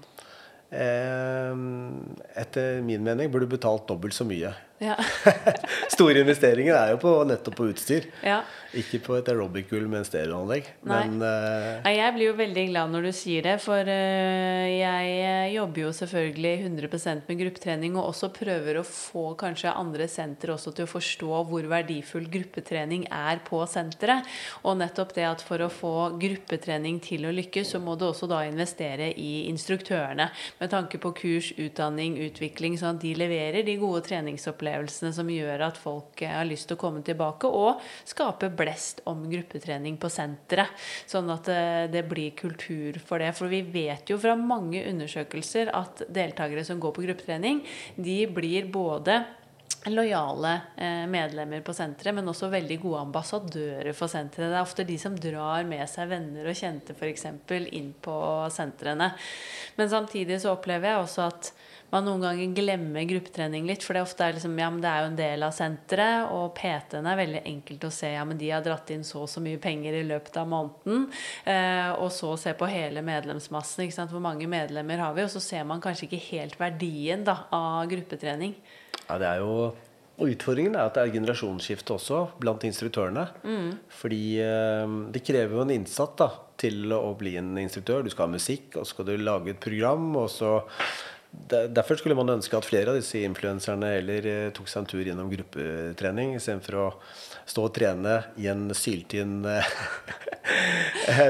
[2.36, 4.52] etter min mening burde betalt dobbelt så mye.
[4.82, 4.96] Ja.
[5.94, 8.10] Store investeringer er jo på, nettopp på utstyr.
[8.24, 8.42] Ja.
[8.76, 10.66] Ikke på et aerobic-gull med en stereoanlegg.
[10.84, 10.98] Nei.
[11.08, 15.14] Men, uh, Nei, jeg blir jo veldig glad når du sier det, for uh, jeg
[15.22, 20.52] eh, jobber jo selvfølgelig 100 med gruppetrening, og også prøver å få kanskje andre senter
[20.52, 24.28] også til å forstå hvor verdifull gruppetrening er på senteret.
[24.66, 28.28] Og nettopp det at for å få gruppetrening til å lykkes, så må du også
[28.28, 30.28] da investere i instruktørene.
[30.60, 34.04] Med tanke på kurs, utdanning, utvikling, sånn at de leverer de gode
[34.66, 39.26] treningsopplevelsene som gjør at folk har lyst til å komme tilbake, og skape blest om
[39.30, 40.68] gruppetrening på senteret.
[41.06, 43.32] Sånn at eh, det blir kultur for det.
[43.36, 47.64] For vi vet jo fra mange undersøkelser at deltakere som går på gruppetrening,
[47.96, 49.22] de blir både
[49.86, 54.50] lojale eh, medlemmer på senteret, men også veldig gode ambassadører for senteret.
[54.50, 57.28] Det er ofte de som drar med seg venner og kjente f.eks.
[57.70, 58.16] inn på
[58.54, 59.12] sentrene.
[59.78, 61.52] Men samtidig så opplever jeg også at
[61.92, 63.84] man noen ganger glemmer gruppetrening litt.
[63.86, 66.54] For det ofte er liksom, ja, men det er jo en del av senteret, og
[66.58, 68.12] PT-en er veldig enkelt å se.
[68.16, 71.08] Ja, men de har dratt inn så og så mye penger i løpet av måneden.
[71.48, 73.86] Eh, og så se på hele medlemsmassen.
[73.86, 74.14] ikke sant?
[74.14, 75.26] Hvor mange medlemmer har vi?
[75.26, 78.56] Og så ser man kanskje ikke helt verdien da, av gruppetrening.
[79.06, 79.74] Ja, det er jo
[80.16, 83.26] og utfordringen er at det er generasjonsskifte også blant instruktørene.
[83.44, 83.74] Mm.
[83.98, 88.00] Fordi eh, det krever jo en innsatt da, til å bli en instruktør.
[88.06, 90.08] Du skal ha musikk, og så skal du lage et program.
[90.16, 90.54] og så
[91.46, 95.02] Derfor skulle man ønske at flere av disse influenserne heller eh, tok seg en tur
[95.04, 96.86] gjennom gruppetrening istedenfor å
[97.46, 99.68] stå og trene i en syltynn eh,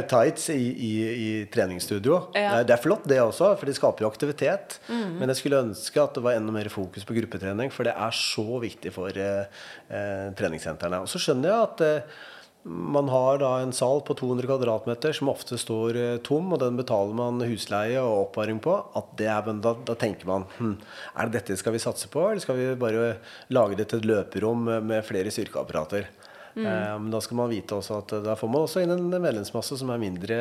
[0.12, 2.20] tights i, i, i treningsstudio.
[2.36, 2.62] Ja.
[2.66, 4.78] Det er flott, det også, for det skaper jo aktivitet.
[4.88, 5.18] Mm.
[5.18, 8.16] Men jeg skulle ønske at det var enda mer fokus på gruppetrening, for det er
[8.16, 11.02] så viktig for eh, eh treningssentrene.
[11.04, 12.24] Og så skjønner jeg at eh,
[12.66, 16.78] man har da en sal på 200 kvadratmeter som ofte står eh, tom, og den
[16.78, 18.74] betaler man husleie og oppvaring på.
[19.22, 20.72] Er, da, da, tenker man hm,
[21.14, 23.12] er det dette skal vi satse på, eller skal vi bare
[23.54, 26.10] lage det til et løperom med flere styrkeapparater?
[26.56, 26.66] Mm.
[26.66, 29.78] Eh, men da skal man vite også at da får man også inn en medlemsmasse
[29.78, 30.38] som er mindre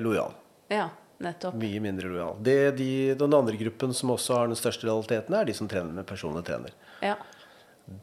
[0.00, 0.32] lojal.
[0.72, 0.88] Ja,
[1.20, 1.58] nettopp.
[1.60, 2.40] Mye mindre lojal.
[2.48, 5.92] Det, de, den andre gruppen som også har den største realiteten, er de som trener
[5.92, 6.72] med personlig trener.
[7.04, 7.18] Ja.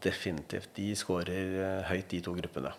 [0.04, 0.70] Definitivt.
[0.78, 2.72] De scorer eh, høyt, de to gruppene.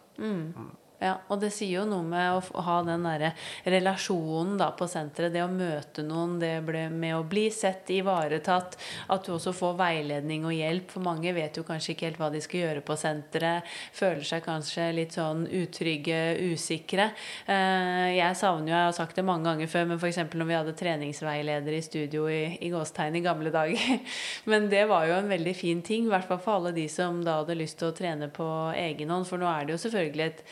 [0.97, 3.35] Ja, og det sier jo noe med å ha den derre
[3.69, 5.35] relasjonen da på senteret.
[5.35, 8.79] Det å møte noen, det med å bli sett, ivaretatt.
[9.13, 10.89] At du også får veiledning og hjelp.
[10.95, 13.69] For mange vet jo kanskje ikke helt hva de skal gjøre på senteret.
[13.97, 16.21] Føler seg kanskje litt sånn utrygge,
[16.55, 17.11] usikre.
[17.45, 20.23] Eh, Jeg savner jo, jeg har sagt det mange ganger før, men f.eks.
[20.33, 24.01] når vi hadde treningsveileder i studio i, i Gåstegn i gamle dager.
[24.51, 27.21] Men det var jo en veldig fin ting, i hvert fall for alle de som
[27.27, 28.47] da hadde lyst til å trene på
[28.79, 29.29] egen hånd.
[29.29, 30.45] For nå er det jo selvfølgelig et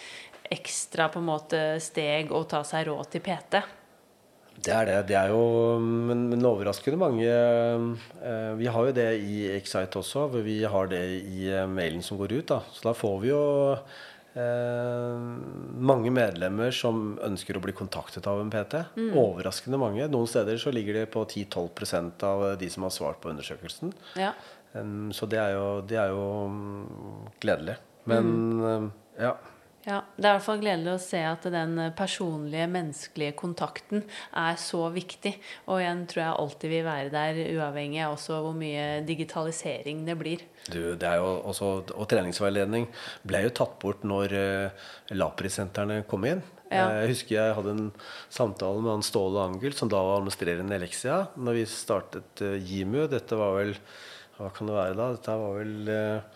[0.52, 3.62] ekstra på en måte steg å ta seg råd til PT.
[4.54, 4.98] Det er det.
[5.11, 5.42] Det er jo
[5.83, 10.90] Men, men overraskende mange eh, Vi har jo det i Excite også, hvor vi har
[10.90, 12.48] det i eh, mailen som går ut.
[12.54, 13.42] da Så da får vi jo
[13.74, 15.22] eh,
[15.90, 18.85] mange medlemmer som ønsker å bli kontaktet av en PT.
[19.11, 20.07] Overraskende mange.
[20.11, 23.94] Noen steder så ligger det på 10-12% av de som har svart på undersøkelsen.
[24.20, 24.33] Ja.
[24.74, 27.76] Um, så det er jo, det er jo mm, gledelig.
[28.11, 29.37] Men um, ja.
[29.85, 34.57] Ja, Det er i hvert fall gledelig å se at den personlige, menneskelige kontakten er
[34.61, 35.35] så viktig.
[35.68, 40.16] Og igjen tror jeg alltid vil være der, uavhengig av også hvor mye digitalisering det
[40.20, 40.44] blir.
[40.73, 42.88] Du, det er jo også, og treningsveiledning
[43.29, 46.40] ble jo tatt bort når uh, Lapri-sentrene kom inn.
[46.70, 46.87] Ja.
[46.88, 47.90] Eh, Jeg husker jeg hadde en
[48.33, 52.57] samtale med han Ståle Angull, som da var administrerende i Elexia, når vi startet uh,
[52.57, 53.03] Jimu.
[53.12, 53.77] Dette var vel
[54.38, 55.11] Hva kan det være da?
[55.14, 56.34] Dette var vel uh,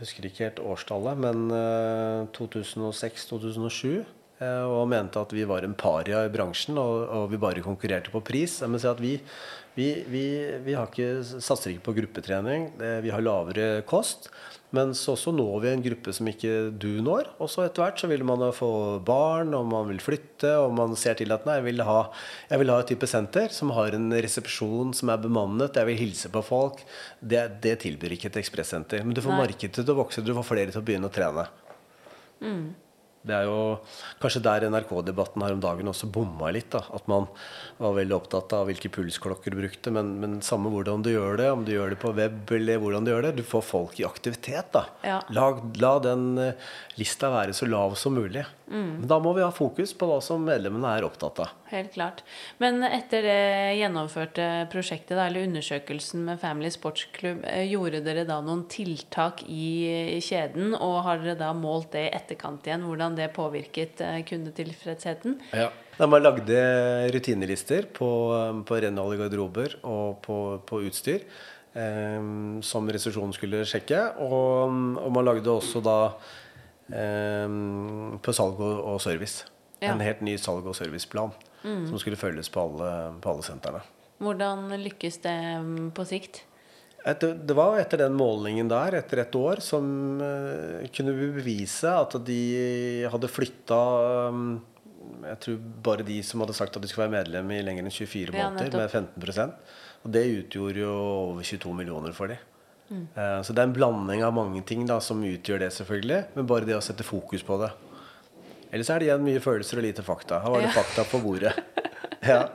[0.00, 4.04] husker ikke helt årstallet, men uh, 2006-2007.
[4.40, 8.12] eh, Og mente at vi var en paria i bransjen, og, og vi bare konkurrerte
[8.14, 8.60] på pris.
[8.62, 9.16] Jeg må si at vi,
[9.78, 10.26] vi, vi,
[10.66, 12.72] vi har ikke, satser ikke på gruppetrening.
[13.04, 14.26] Vi har lavere kost.
[14.74, 17.30] Men så så når vi en gruppe som ikke du når.
[17.40, 18.70] Og så etter hvert så vil man få
[19.04, 22.00] barn, og man vil flytte, og man ser til at nei, jeg vil ha,
[22.50, 26.02] jeg vil ha et type senter som har en resepsjon som er bemannet, jeg vil
[26.02, 26.82] hilse på folk.
[27.20, 29.06] Det, det tilbyr ikke et ekspressenter.
[29.06, 29.46] Men du får Nei.
[29.46, 31.48] markedet til å vokse, du får flere til å begynne å trene.
[33.28, 33.58] Det er jo
[34.22, 36.70] kanskje der NRK-debatten her om dagen også bomma litt.
[36.74, 37.28] da, At man
[37.78, 39.92] var veldig opptatt av hvilke pulsklokker du brukte.
[39.94, 43.06] Men, men samme hvordan du gjør det, om du gjør det på web eller hvordan
[43.06, 44.72] du gjør det, du får folk i aktivitet.
[44.74, 44.86] da.
[45.06, 45.20] Ja.
[45.34, 45.50] La,
[45.82, 48.44] la den eh, lista være så lav som mulig.
[48.68, 49.06] Mm.
[49.08, 51.52] da må vi ha fokus på hva som medlemmene er opptatt av.
[51.70, 52.20] Helt klart.
[52.60, 58.66] Men etter det gjennomførte prosjektet, eller undersøkelsen med Family Sportsklubb, eh, gjorde dere da noen
[58.68, 60.74] tiltak i kjeden?
[60.76, 65.38] Og har dere da målt det i etterkant igjen, hvordan det påvirket eh, kundetilfredsheten?
[65.56, 65.70] Ja.
[65.98, 66.58] Man lagde
[67.10, 68.08] rutinelister på,
[68.68, 70.36] på renhold i garderober og på,
[70.68, 71.24] på utstyr
[71.74, 72.20] eh,
[72.62, 74.04] som resepsjonen skulle sjekke.
[74.24, 76.36] Og, og man lagde også da eh,
[76.88, 79.44] på salg og, service.
[79.78, 79.92] Ja.
[79.92, 82.90] En helt ny salg- og serviceplan som skulle følges på alle,
[83.22, 83.82] på alle sentrene.
[84.18, 86.42] Hvordan lykkes det mm, på sikt?
[87.06, 89.86] Etter, det var etter den målingen der, etter et år, som
[90.18, 92.40] uh, kunne vi bevise at de
[93.08, 93.78] hadde flytta
[95.28, 97.94] Jeg tror bare de som hadde sagt at de skulle være medlem i lenger enn
[97.94, 99.54] 24 Ja, måneder, ja, med 15%
[100.04, 102.42] Og det utgjorde jo over 22 millioner for dem.
[102.90, 106.24] Eh, Så det er en blanding av mange ting da, som utgjør det, selvfølgelig.
[106.34, 107.70] Men bare det å sette fokus på det.
[108.72, 110.40] Ellers er det igjen mye følelser og lite fakta.
[110.44, 110.82] Her var det Ja.
[110.82, 111.52] fakta på bordet.
[112.28, 112.48] Ja.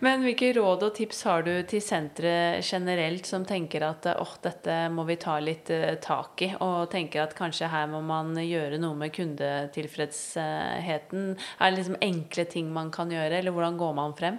[0.00, 4.76] Men hvilke råd og tips har du til senteret generelt som tenker at åh, dette
[4.94, 8.78] må vi ta litt eh, tak i, og tenker at kanskje her må man gjøre
[8.78, 11.32] noe med kundetilfredsheten?
[11.58, 14.38] Er det liksom enkle ting man kan gjøre, eller hvordan går man frem?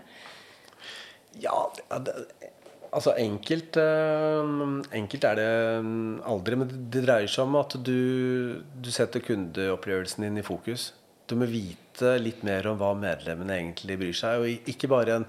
[1.43, 1.57] Ja,
[2.05, 2.15] det,
[2.95, 4.54] altså enkelt eh,
[4.99, 5.52] Enkelt er det
[5.86, 10.91] mm, aldri, men det, dreier seg om at du, du setter kundeopplevelsen din i fokus.
[11.30, 14.41] Du må vite litt mer om hva medlemmene egentlig bryr seg.
[14.41, 15.28] Og ikke bare en,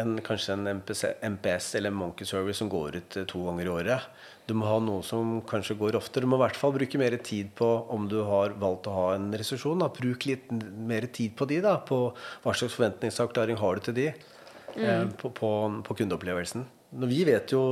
[0.00, 1.02] en, kanskje en MPC,
[1.34, 4.06] MPS eller en Monkey Service som går ut eh, to ganger i året.
[4.46, 6.24] Du må ha noe som kanskje går oftere.
[6.24, 9.08] Du må i hvert fall bruke mer tid på om du har valgt å ha
[9.16, 9.84] en resesjon.
[9.98, 10.48] Bruk litt
[10.88, 11.60] mer tid på de.
[11.64, 12.00] da, På
[12.44, 15.52] hva slags forventningsavklaring har du til de eh, på, på,
[15.84, 16.64] på kundeopplevelsen.
[16.94, 17.62] Når vi vet jo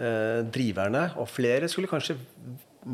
[0.00, 2.16] eh, driverne, og flere skulle kanskje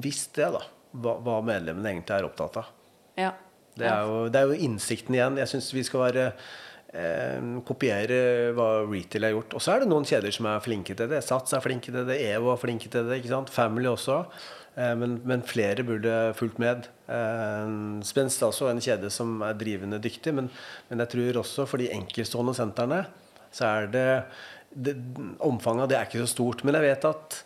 [0.02, 0.64] visst det, da.
[0.90, 2.72] Hva, hva medlemmene egentlig er opptatt av.
[3.20, 3.30] Ja.
[3.78, 5.38] Det er jo, det er jo innsikten igjen.
[5.40, 6.24] Jeg syns vi skal være
[6.92, 9.54] eh, kopiere hva retail har gjort.
[9.56, 11.22] Og så er det noen kjeder som er flinke til det.
[11.24, 13.20] Sats er flinke til det, EVO er flinke til det.
[13.20, 13.52] ikke sant?
[13.54, 14.24] Family også.
[14.74, 16.90] Eh, men, men flere burde fulgt med.
[17.10, 17.72] Eh,
[18.10, 20.34] Spenst er også en kjede som er drivende dyktig.
[20.36, 20.50] Men,
[20.90, 23.04] men jeg tror også for de enkeltstående sentrene
[23.52, 24.08] så er det,
[24.70, 24.96] det
[25.42, 26.64] Omfanget av det er ikke så stort.
[26.64, 27.40] Men jeg vet at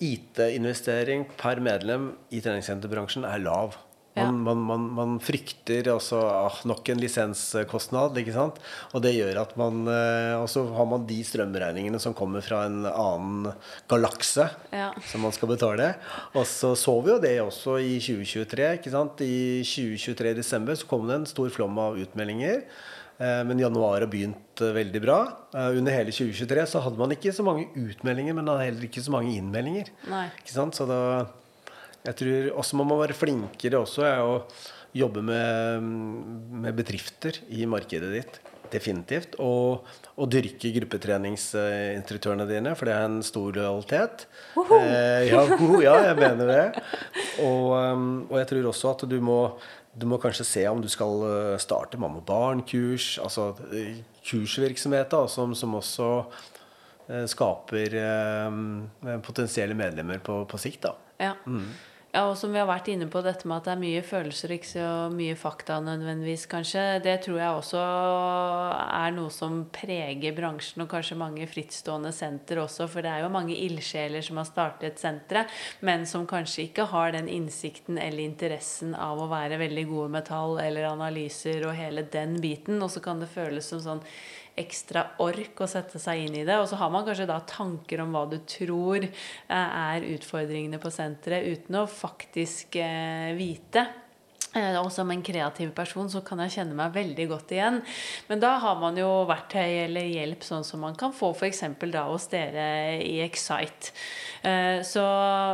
[0.00, 3.78] IT-investering per medlem i treningssenterbransjen er lav.
[4.20, 8.58] Man, man, man, man frykter også, ah, nok en lisenskostnad, ikke sant.
[8.92, 12.64] Og det gjør at man eh, Og så har man de strømregningene som kommer fra
[12.68, 13.52] en annen
[13.88, 14.90] galakse Ja.
[15.08, 15.92] som man skal betale.
[16.34, 18.68] Og så så vi jo det også i 2023.
[18.80, 19.22] ikke sant?
[19.24, 22.66] I 2023 i desember så kom det en stor flom av utmeldinger.
[23.20, 25.18] Eh, Men januar har begynt eh, veldig bra.
[25.54, 29.04] Eh, Under hele 2023 så hadde man ikke så mange utmeldinger, men hadde heller ikke
[29.04, 29.92] så mange innmeldinger.
[30.10, 30.26] Nei.
[30.48, 31.00] Så da
[32.00, 34.38] Jeg tror også man må være flinkere også er å
[34.96, 35.82] jobbe med,
[36.64, 38.40] med bedrifter i markedet ditt.
[38.70, 39.34] Definitivt.
[39.42, 39.84] Og,
[40.16, 44.26] og dyrke gruppetreningsinstruktørene dine, for det er en stor lojalitet.
[44.56, 45.42] Eh, ja,
[45.84, 46.84] ja, jeg mener det.
[47.44, 49.40] Og, um, og jeg tror også at du må,
[49.92, 55.10] du må kanskje se om du skal eh, starte mamma og barn-kurs, altså eh, kursvirksomhet
[55.10, 56.10] da, som, som også
[57.08, 58.58] eh, skaper eh,
[59.26, 60.86] potensielle medlemmer på, på sikt.
[60.86, 60.94] da.
[61.20, 61.34] Ja.
[62.10, 64.50] Ja, og som vi har vært inne på, dette med at det er mye følelser,
[64.56, 66.82] ikke så mye fakta nødvendigvis, kanskje.
[67.04, 72.88] Det tror jeg også er noe som preger bransjen, og kanskje mange frittstående senter også.
[72.90, 75.54] For det er jo mange ildsjeler som har startet senteret,
[75.86, 80.26] men som kanskje ikke har den innsikten eller interessen av å være veldig gode med
[80.26, 82.82] tall eller analyser og hele den biten.
[82.82, 84.04] Og så kan det føles som sånn
[84.58, 86.58] ekstra ork å sette seg inn i det.
[86.60, 89.10] Og så har man kanskje da tanker om hva du tror eh,
[89.54, 93.86] er utfordringene på senteret, uten å faktisk eh, vite.
[94.56, 97.76] Eh, Og som en kreativ person så kan jeg kjenne meg veldig godt igjen.
[98.28, 101.60] Men da har man jo verktøy eller hjelp sånn som man kan få f.eks.
[101.92, 103.92] da hos dere i Excite.
[104.42, 105.04] Eh, Så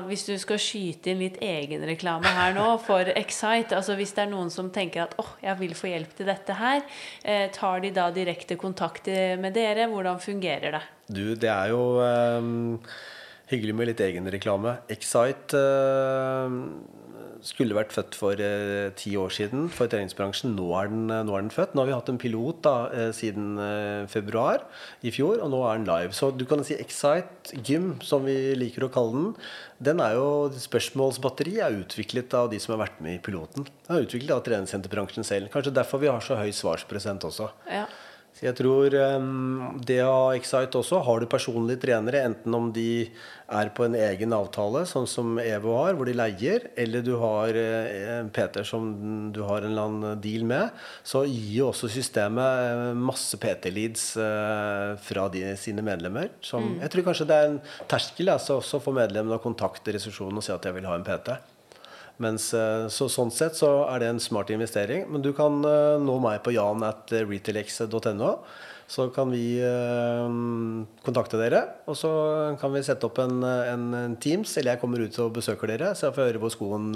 [0.09, 4.31] hvis du skal skyte inn litt egenreklame her nå for Excite altså Hvis det er
[4.31, 6.81] noen som tenker at åh, jeg vil få hjelp til dette her,
[7.25, 9.89] eh, tar de da direkte kontakt med dere?
[9.91, 10.83] Hvordan fungerer det?
[11.09, 12.81] Du, det er jo um,
[13.51, 14.79] hyggelig med litt egenreklame.
[14.91, 16.57] Excite eh,
[17.45, 20.55] skulle vært født for eh, ti år siden for treningsbransjen.
[20.57, 21.75] Nå er, den, nå er den født.
[21.75, 24.65] Nå har vi hatt en pilot da, eh, siden eh, februar
[25.07, 26.17] i fjor, og nå er den live.
[26.17, 29.31] Så du kan si Excite Gym, som vi liker å kalle den,
[29.91, 30.27] den er jo
[30.57, 33.69] Spørsmålsbatteri er utviklet av de som har vært med i piloten.
[33.87, 35.53] Den er utviklet av treningssenterbransjen selv.
[35.53, 37.51] Kanskje derfor vi har så høy svarsprosent også.
[37.69, 37.85] Ja.
[38.37, 43.07] Så jeg tror um, det av Excite også, har du personlige trenere, enten om de
[43.49, 47.57] er på en egen avtale, sånn som EVO har, hvor de leier, eller du har
[47.57, 48.91] eh, en Peter som
[49.33, 50.75] du har en eller annen deal med,
[51.07, 56.35] så gir jo også systemet eh, masse PT-leads eh, fra de, sine medlemmer.
[56.45, 60.43] Som, Jeg tror kanskje det er en terskel altså, også for medlemmene å kontakte resepsjonen
[60.43, 61.39] og si at jeg vil ha en PT.
[62.17, 65.05] Mens, eh, så sånn sett så er det en smart investering.
[65.13, 66.85] Men du kan eh, nå meg på jan.
[68.87, 70.27] Så kan vi eh,
[71.03, 72.11] kontakte dere, og så
[72.61, 75.91] kan vi sette opp en, en, en Teams, eller jeg kommer ut og besøker dere,
[75.99, 76.95] så jeg får høre hvor skoen,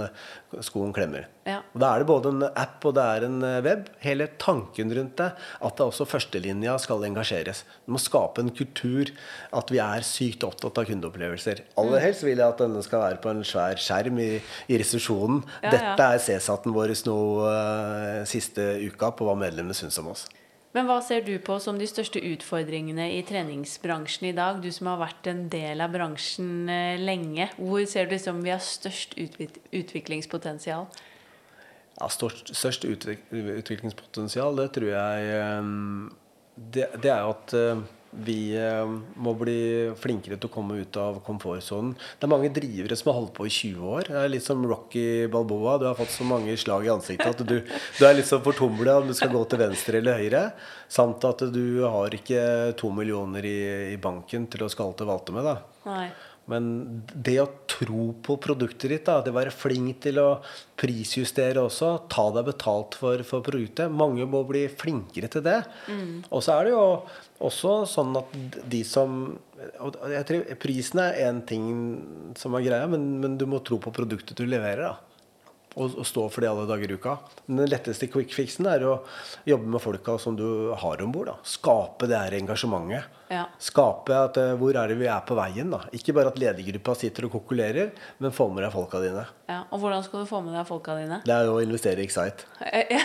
[0.63, 1.27] skoen klemmer.
[1.49, 1.61] Ja.
[1.75, 3.91] Og Da er det både en app og det er en eh, web.
[4.05, 7.65] Hele tanken rundt det, at det også førstelinja skal engasjeres.
[7.87, 9.11] Du må skape en kultur
[9.57, 11.65] at vi er sykt opptatt av kundeopplevelser.
[11.81, 14.33] Aller helst vil jeg at denne skal være på en svær skjerm i,
[14.71, 15.43] i resepsjonen.
[15.61, 15.73] Ja, ja.
[15.75, 17.17] Dette er CSAT-en vår nå
[17.47, 20.27] uh, siste uka på hva medlemmene syns om oss.
[20.77, 24.61] Men hva ser du på som de største utfordringene i treningsbransjen i dag?
[24.63, 27.49] Du som har vært en del av bransjen eh, lenge.
[27.59, 30.87] Hvor ser du liksom vi har størst utviklingspotensial?
[31.99, 35.73] Ja, størst, størst utviklingspotensial, det tror jeg eh,
[36.55, 38.93] det, det er jo at eh, vi eh,
[39.23, 41.93] må bli flinkere til å komme ut av komfortsonen.
[41.95, 44.11] Det er mange drivere som har holdt på i 20 år.
[44.11, 45.77] Det er litt som Rocky Balboa.
[45.79, 48.99] Du har fått så mange slag i ansiktet at du, du er litt så fortumla
[49.01, 50.43] om du skal gå til venstre eller høyre.
[50.91, 52.43] Samt at du har ikke
[52.81, 53.61] to millioner i,
[53.95, 55.47] i banken til å skalte valte med.
[55.47, 55.61] da.
[55.87, 56.09] Nei.
[56.51, 56.67] Men
[57.15, 60.29] det å tro på produktet ditt, da, det å være flink til å
[60.81, 65.61] prisjustere også, ta deg betalt for, for produktet Mange må bli flinkere til det.
[66.33, 66.87] Og så er det jo
[67.41, 68.35] også sånn at
[68.71, 71.65] de som jeg tror Prisen er én ting
[72.39, 74.89] som er greia, men, men du må tro på produktet du leverer.
[74.89, 75.11] da
[75.79, 77.17] og, og stå for det alle dager i uka.
[77.47, 78.97] Men den letteste quick fixen er å
[79.49, 81.31] jobbe med folka som du har om bord.
[81.47, 83.19] Skape det her engasjementet.
[83.31, 83.45] Ja.
[83.63, 85.71] Skape at eh, hvor er det vi er på veien.
[85.71, 89.25] da Ikke bare at ledergruppa sitter og kokulerer, men få med deg folka dine.
[89.51, 89.63] Ja.
[89.71, 91.23] Og hvordan skal du få med deg folka dine?
[91.27, 92.51] Det er jo å investere i Excite.
[92.67, 92.99] Eh.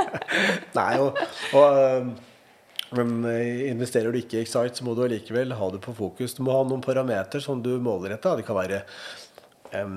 [0.78, 1.18] Nei, og,
[1.58, 2.12] og øh,
[2.96, 6.36] men øh, investerer du ikke i Excite, så må du allikevel ha det på fokus.
[6.36, 8.38] Du må ha noen parameter som du måler etter.
[8.40, 8.82] Det kan være
[9.84, 9.96] um,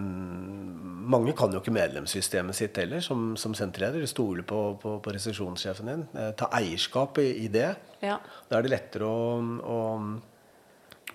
[1.12, 4.04] Mange kan jo ikke medlemssystemet sitt heller, som, som senterleder.
[4.10, 6.04] Stoler på, på, på resesjonssjefen din.
[6.16, 7.70] Eh, ta eierskap i, i det.
[8.04, 8.20] ja.
[8.50, 9.80] Da er det lettere å, å,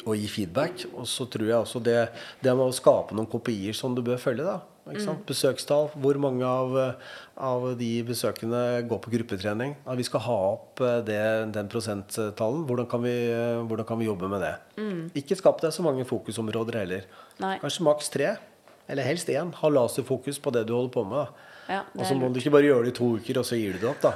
[0.04, 0.88] og gi feedback.
[0.94, 2.00] Og så tror jeg også det,
[2.40, 4.48] det med å skape noen kopier som du bør følge.
[4.48, 5.24] da sant?
[5.26, 5.88] Besøkstall.
[5.98, 6.76] Hvor mange av,
[7.36, 9.74] av de besøkende går på gruppetrening?
[9.86, 11.18] Ja, vi skal ha opp eh, det,
[11.56, 12.62] den prosenttallen.
[12.68, 14.52] Hvordan kan, vi, eh, hvordan kan vi jobbe med det?
[15.18, 17.08] Ikke skap deg så mange fokusområder heller.
[17.42, 17.56] Nei.
[17.58, 18.36] Kanskje maks tre.
[18.86, 19.50] Eller helst én.
[19.58, 21.26] Ha laserfokus på det du holder på med.
[21.66, 23.74] Ja, Og så må du ikke bare gjøre det i to uker, og så gir
[23.74, 24.04] du det opp.
[24.06, 24.12] da.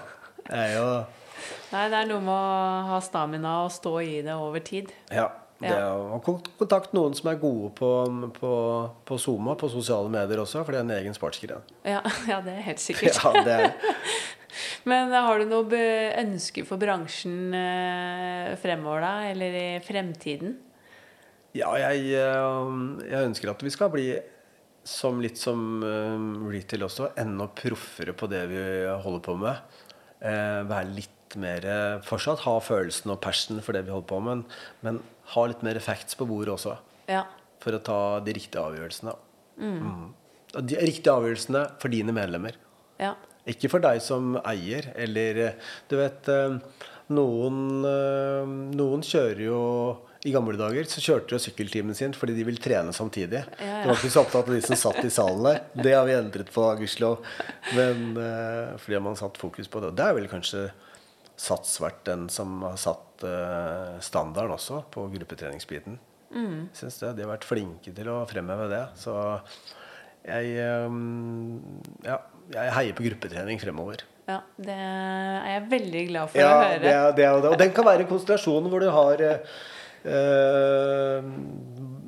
[0.46, 0.84] Det er jo,
[1.72, 4.92] Nei, det er noe med å ha stamina og stå i det over tid.
[5.10, 5.26] ja,
[5.60, 5.92] det Ja.
[5.92, 7.88] å kontakte kontakt noen som er gode på,
[8.38, 8.52] på,
[9.04, 11.66] på Zoma, på sosiale medier også, for det er en egen sportsgren.
[11.84, 12.00] Ja,
[12.30, 13.20] ja det er helt sikkert.
[13.20, 13.74] Ja, det er,
[14.88, 15.82] Men har du noe
[16.22, 19.12] ønske for bransjen eh, fremover, da?
[19.30, 20.56] Eller i fremtiden?
[21.56, 22.72] Ja, jeg, eh,
[23.10, 24.08] jeg ønsker at vi skal bli,
[24.86, 28.64] som litt som eh, retail også, enda proffere på det vi
[29.04, 29.80] holder på med.
[30.20, 34.18] Eh, være litt mer eh, Fortsatt ha følelsen og passion for det vi holder på
[34.20, 34.42] med, men,
[34.84, 34.98] men
[35.32, 36.74] ha litt mer facts på bordet også.
[37.08, 37.22] Ja.
[37.62, 39.14] For å ta de riktige avgjørelsene.
[39.60, 39.78] Mm.
[39.80, 40.04] Mm.
[40.66, 42.60] De riktige avgjørelsene for dine medlemmer.
[43.00, 43.16] ja.
[43.48, 46.28] Ikke for deg som eier, eller eh, Du vet
[47.10, 47.80] Noen,
[48.76, 49.62] noen kjører jo
[50.20, 53.40] I gamle dager så kjørte de sykkeltimen sin fordi de vil trene samtidig.
[53.56, 53.78] Ja, ja.
[53.80, 55.62] Det var ikke så opptatt av de som satt i salen der.
[55.80, 57.22] Det har vi endret på, gudskjelov.
[57.78, 59.92] Men uh, fordi man satt fokus på det.
[59.94, 60.68] Og det er vel kanskje
[61.40, 65.96] Sats vært den som har satt uh, standarden også på gruppetreningsbiten.
[66.36, 66.66] Mm.
[66.76, 67.14] Syns det.
[67.16, 68.82] De har vært flinke til å fremheve det.
[69.00, 69.14] Så
[70.28, 70.52] jeg
[70.84, 71.56] um,
[72.04, 72.20] Ja,
[72.52, 74.04] jeg heier på gruppetrening fremover.
[74.28, 74.42] ja.
[74.60, 76.78] Det er jeg veldig glad for Ja, å høre.
[76.84, 77.28] det det.
[77.54, 79.54] Og den kan være en konstellasjon hvor du har eh,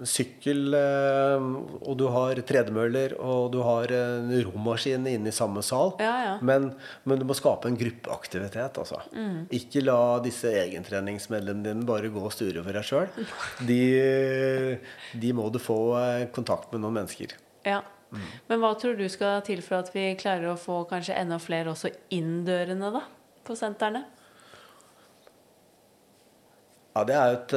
[0.08, 1.44] sykkel, eh,
[1.82, 5.94] og du har tredemøller, og du har en romaskin inne i samme sal.
[6.02, 6.34] Ja, ja.
[6.42, 6.72] Men,
[7.04, 9.02] men du må skape en gruppeaktivitet, altså.
[9.14, 9.46] Mm.
[9.54, 13.10] Ikke la disse egentreningsmedlemmene dine bare gå og sture for deg sjøl.
[13.68, 13.82] De,
[15.22, 17.36] de må du få eh, kontakt med noen mennesker.
[17.68, 17.82] Ja.
[18.48, 21.72] Men hva tror du skal til for at vi klarer å få kanskje enda flere
[21.72, 23.06] også inn dørene, da?
[23.46, 24.04] På sentrene?
[26.92, 27.54] Ja, det er jo et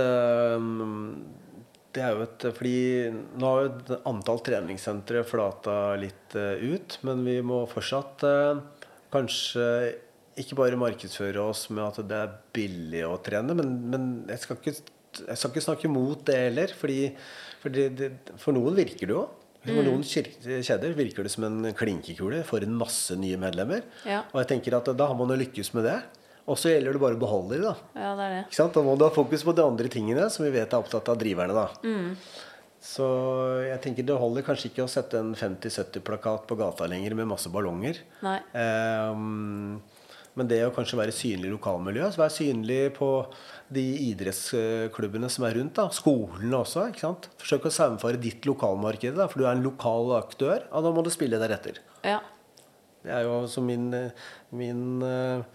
[1.95, 2.77] Det er jo et Fordi
[3.35, 8.63] nå har jo antall treningssentre flata litt øh, ut, men vi må fortsatt øh,
[9.13, 9.67] kanskje
[10.35, 14.57] ikke bare markedsføre oss med at det er billig å trene, men, men jeg, skal
[14.59, 14.73] ikke,
[15.21, 16.73] jeg skal ikke snakke mot det heller.
[16.75, 16.97] Fordi,
[17.61, 18.09] fordi det,
[18.41, 19.23] for noen virker det jo.
[19.65, 23.87] For noen kjeder virker det som en klinkekule for en masse nye medlemmer.
[24.05, 24.25] Ja.
[24.33, 25.97] Og jeg tenker at da har man jo lykkes med det.
[26.45, 27.75] Og så gjelder det bare å beholde dem, da.
[27.97, 28.41] Ja, det er det.
[28.45, 28.75] Ikke sant?
[28.75, 31.17] Da må du ha fokus på de andre tingene som vi vet er opptatt av
[31.17, 31.55] driverne.
[31.57, 31.95] da.
[32.85, 33.05] Så
[33.65, 37.49] jeg tenker det holder kanskje ikke å sette en 50-70-plakat på gata lenger med masse
[37.49, 37.97] ballonger.
[38.21, 38.37] Nei.
[38.53, 39.79] Um,
[40.35, 43.09] men det å kanskje være synlig i lokalmiljøet, så være synlig på
[43.73, 45.79] de idrettsklubbene som er rundt.
[45.79, 46.89] da, Skolene også.
[46.91, 47.29] ikke sant?
[47.41, 50.67] Forsøk å saumfare ditt lokalmarked, da, for du er en lokal aktør.
[50.75, 51.79] Og da må du spille deretter.
[52.05, 52.19] Ja.
[53.05, 53.87] Det er jo som min,
[54.53, 55.54] min eh,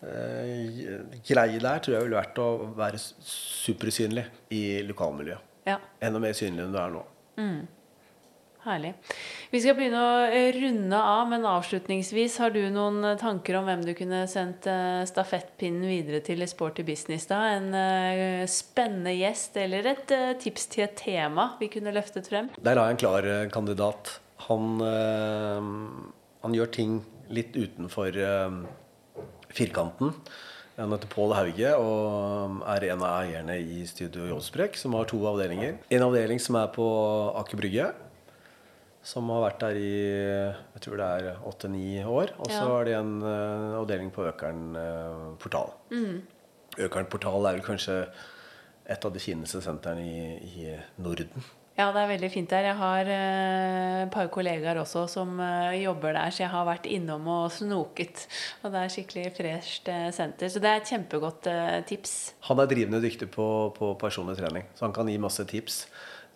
[0.00, 2.48] greie der tror jeg ville vært å
[2.78, 4.24] være supersynlig
[4.56, 5.50] i lokalmiljøet.
[5.68, 5.76] ja.
[6.00, 7.04] Enda mer synlig enn du er nå.
[8.60, 8.90] Herlig.
[9.48, 13.64] Vi skal begynne å eh, runde av, men avslutningsvis, har du noen eh, tanker om
[13.64, 17.24] hvem du kunne sendt eh, stafettpinnen videre til i Sporty Business?
[17.30, 17.38] da?
[17.56, 22.50] En eh, spennende gjest eller et eh, tips til et tema vi kunne løftet frem?
[22.60, 24.18] Der har jeg en klar eh, kandidat.
[24.50, 25.72] Han, eh,
[26.44, 27.00] han gjør ting
[27.32, 28.60] litt utenfor eh,
[29.56, 30.14] firkanten.
[30.80, 35.18] Han heter Pål Hauge og er en av eierne i Studio Jonsbrek, som har to
[35.28, 35.76] avdelinger.
[35.92, 36.86] En avdeling som er på
[37.36, 37.90] Aker Brygge,
[39.04, 42.32] som har vært der i jeg tror det er åtte-ni år.
[42.38, 42.80] Og så Ja.
[42.80, 45.72] er det en eh, avdeling på Økern eh, portal.
[46.78, 48.06] Økern portal er vel kanskje
[48.90, 51.44] et av de fineste sentrene i, i Norden.
[51.80, 52.68] Ja, det er veldig fint der.
[52.68, 56.88] Jeg har et et par kollegaer også som uh, jobber der, så jeg har vært
[56.90, 58.26] innom og snoket.
[58.62, 60.50] Og det er skikkelig fresht uh, senter.
[60.52, 62.16] Så det er et kjempegodt eh, tips.
[62.48, 65.84] Han er drivende dyktig på, på personlig trening, så han kan gi masse tips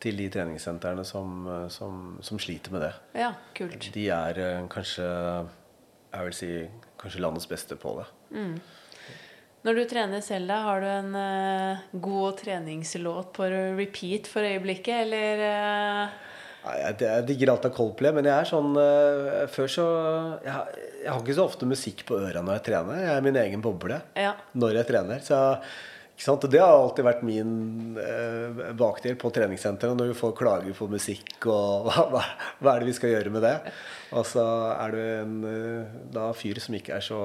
[0.03, 2.93] til de treningssentrene som, som, som sliter med det.
[3.23, 3.91] Ja, kult.
[3.95, 5.09] De er eh, kanskje
[6.15, 6.51] jeg vil si
[7.01, 8.09] kanskje landets beste på det.
[9.65, 13.47] Når du trener selv, da, har du en uh, god treningslåt på
[13.79, 16.21] repeat for øyeblikket, eller uh...
[16.65, 19.87] Nei, Jeg, digger alt av Coldplay, men jeg er sånn uh, Før så
[20.45, 23.03] jeg, har- jeg har ikke så ofte musikk på øra når jeg trener.
[23.05, 24.35] Jeg er min egen boble Ja.
[24.57, 25.25] når jeg trener.
[25.25, 25.41] Så?
[26.31, 29.97] Og det har alltid vært min eh, bakdel på treningssenteret.
[29.99, 32.23] Når vi får klager på musikk og hva,
[32.61, 33.57] hva, er det vi skal gjøre med det?
[34.15, 34.45] Og så
[34.79, 35.35] er du en
[36.15, 37.19] da, fyr som ikke er så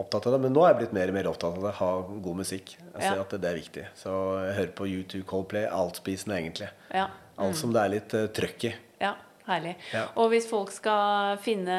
[0.00, 0.40] opptatt av det.
[0.46, 1.74] Men nå er jeg blitt mer og mer opptatt av det.
[1.80, 1.90] Ha
[2.28, 2.76] god musikk.
[2.78, 3.26] Jeg ser ja.
[3.26, 3.84] at det er viktig.
[3.98, 4.14] Så
[4.46, 6.70] jeg hører på YouTube, Coldplay, altspisende egentlig.
[6.94, 7.10] Ja.
[7.36, 7.44] Mm.
[7.46, 8.72] Alt som det er litt uh, trøkk i.
[9.02, 9.14] Ja.
[9.42, 9.72] Herlig.
[9.90, 10.04] Ja.
[10.22, 11.74] Og hvis folk skal finne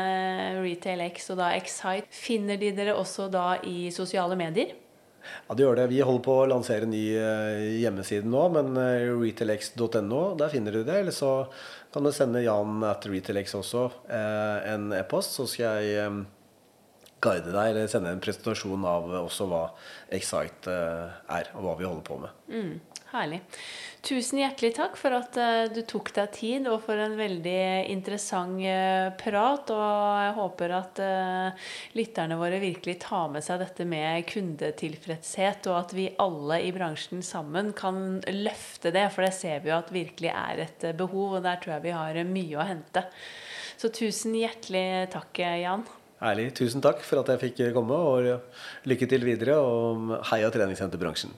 [0.59, 4.73] Retail X og da Excite, finner de dere også da i sosiale medier?
[5.23, 5.85] Ja, det gjør det.
[5.93, 10.75] Vi holder på å lansere en ny uh, hjemmeside nå, men uh, retailx.no, der finner
[10.75, 10.99] du det.
[11.05, 11.31] Eller så
[11.95, 16.23] kan du sende Jan at retailx også en e-post, så skal jeg
[17.23, 19.67] guide deg eller sende en presentasjon av også hva
[20.13, 22.41] Excite er, og hva vi holder på med.
[22.51, 22.73] Mm.
[23.13, 23.43] Herlig.
[24.01, 28.57] Tusen hjertelig takk for at uh, du tok deg tid, og for en veldig interessant
[28.65, 29.69] uh, prat.
[29.69, 31.01] Og jeg håper at
[31.97, 37.21] lytterne våre virkelig tar med seg dette med kundetilfredshet, og at vi alle i bransjen
[37.25, 41.45] sammen kan løfte det, for det ser vi jo at virkelig er et behov, og
[41.45, 43.05] der tror jeg vi har mye å hente.
[43.77, 45.85] Så tusen hjertelig takk, Jan.
[46.23, 46.53] Herlig.
[46.55, 49.57] Tusen takk for at jeg fikk komme, og lykke til videre.
[49.59, 51.33] Og heia treningssenterbransjen.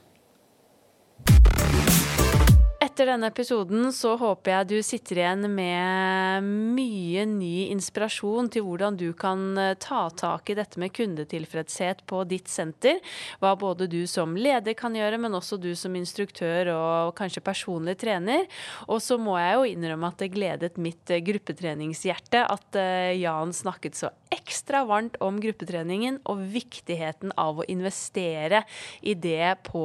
[2.95, 6.45] Etter denne episoden så håper jeg du sitter igjen med
[6.77, 12.21] mye ny inspirasjon til hvordan du kan eh, ta tak i dette med kundetilfredshet på
[12.23, 13.01] ditt senter.
[13.43, 17.97] Hva både du som leder kan gjøre, men også du som instruktør og kanskje personlig
[17.99, 18.47] trener.
[18.87, 23.51] Og så må jeg jo innrømme at det gledet mitt eh, gruppetreningshjerte at eh, Jan
[23.51, 28.63] snakket så ekstra varmt om gruppetreningen og viktigheten av å investere
[29.03, 29.83] i det på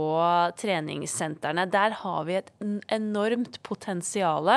[0.62, 1.66] treningssentrene.
[1.74, 2.54] Der har vi et
[3.01, 4.53] enormt potensial.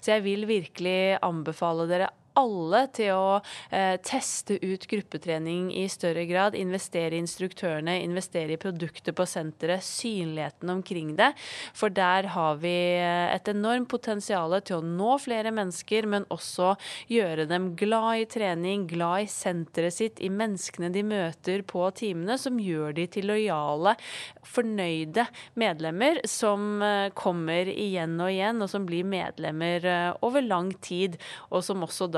[0.00, 3.38] Så jeg vil virkelig anbefale dere alle til å
[3.74, 6.56] eh, teste ut gruppetrening i større grad.
[6.58, 11.32] Investere i instruktørene, investere i produktet på senteret, synligheten omkring det.
[11.76, 16.74] For der har vi eh, et enormt potensial til å nå flere mennesker, men også
[17.10, 22.38] gjøre dem glad i trening, glad i senteret sitt, i menneskene de møter på timene,
[22.40, 23.96] som gjør de til lojale,
[24.48, 25.26] fornøyde
[25.58, 31.18] medlemmer som eh, kommer igjen og igjen, og som blir medlemmer eh, over lang tid,
[31.50, 32.08] og som også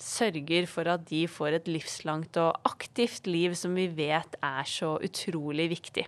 [0.00, 4.96] sørger for at de får et livslangt og aktivt liv som vi vet er så
[4.98, 6.06] utrolig viktig.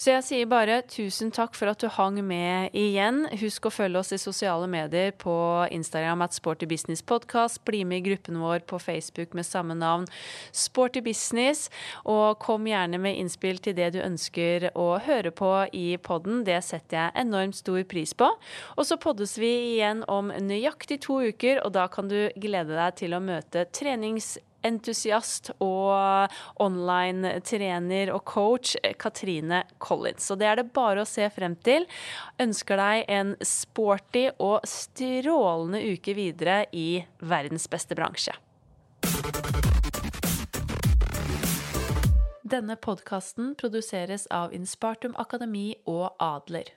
[0.00, 3.26] Så jeg sier bare tusen takk for at du hang med igjen.
[3.36, 5.34] Husk å følge oss i sosiale medier på
[5.76, 7.60] Instagram at Sporty Business Podcast.
[7.68, 10.08] Bli med i gruppen vår på Facebook med samme navn,
[10.56, 11.68] Sporty Business.
[12.08, 16.46] Og kom gjerne med innspill til det du ønsker å høre på i podden.
[16.48, 18.32] Det setter jeg enormt stor pris på.
[18.80, 22.96] Og så poddes vi igjen om nøyaktig to uker, og da kan du glede deg
[23.04, 30.26] til å møte trenings entusiast og online-trener og coach Katrine Collins.
[30.26, 31.86] Så det er det bare å se frem til.
[32.40, 38.36] Ønsker deg en sporty og strålende uke videre i verdens beste bransje.
[42.50, 46.72] Denne podkasten produseres av Inspartum Akademi og Adler.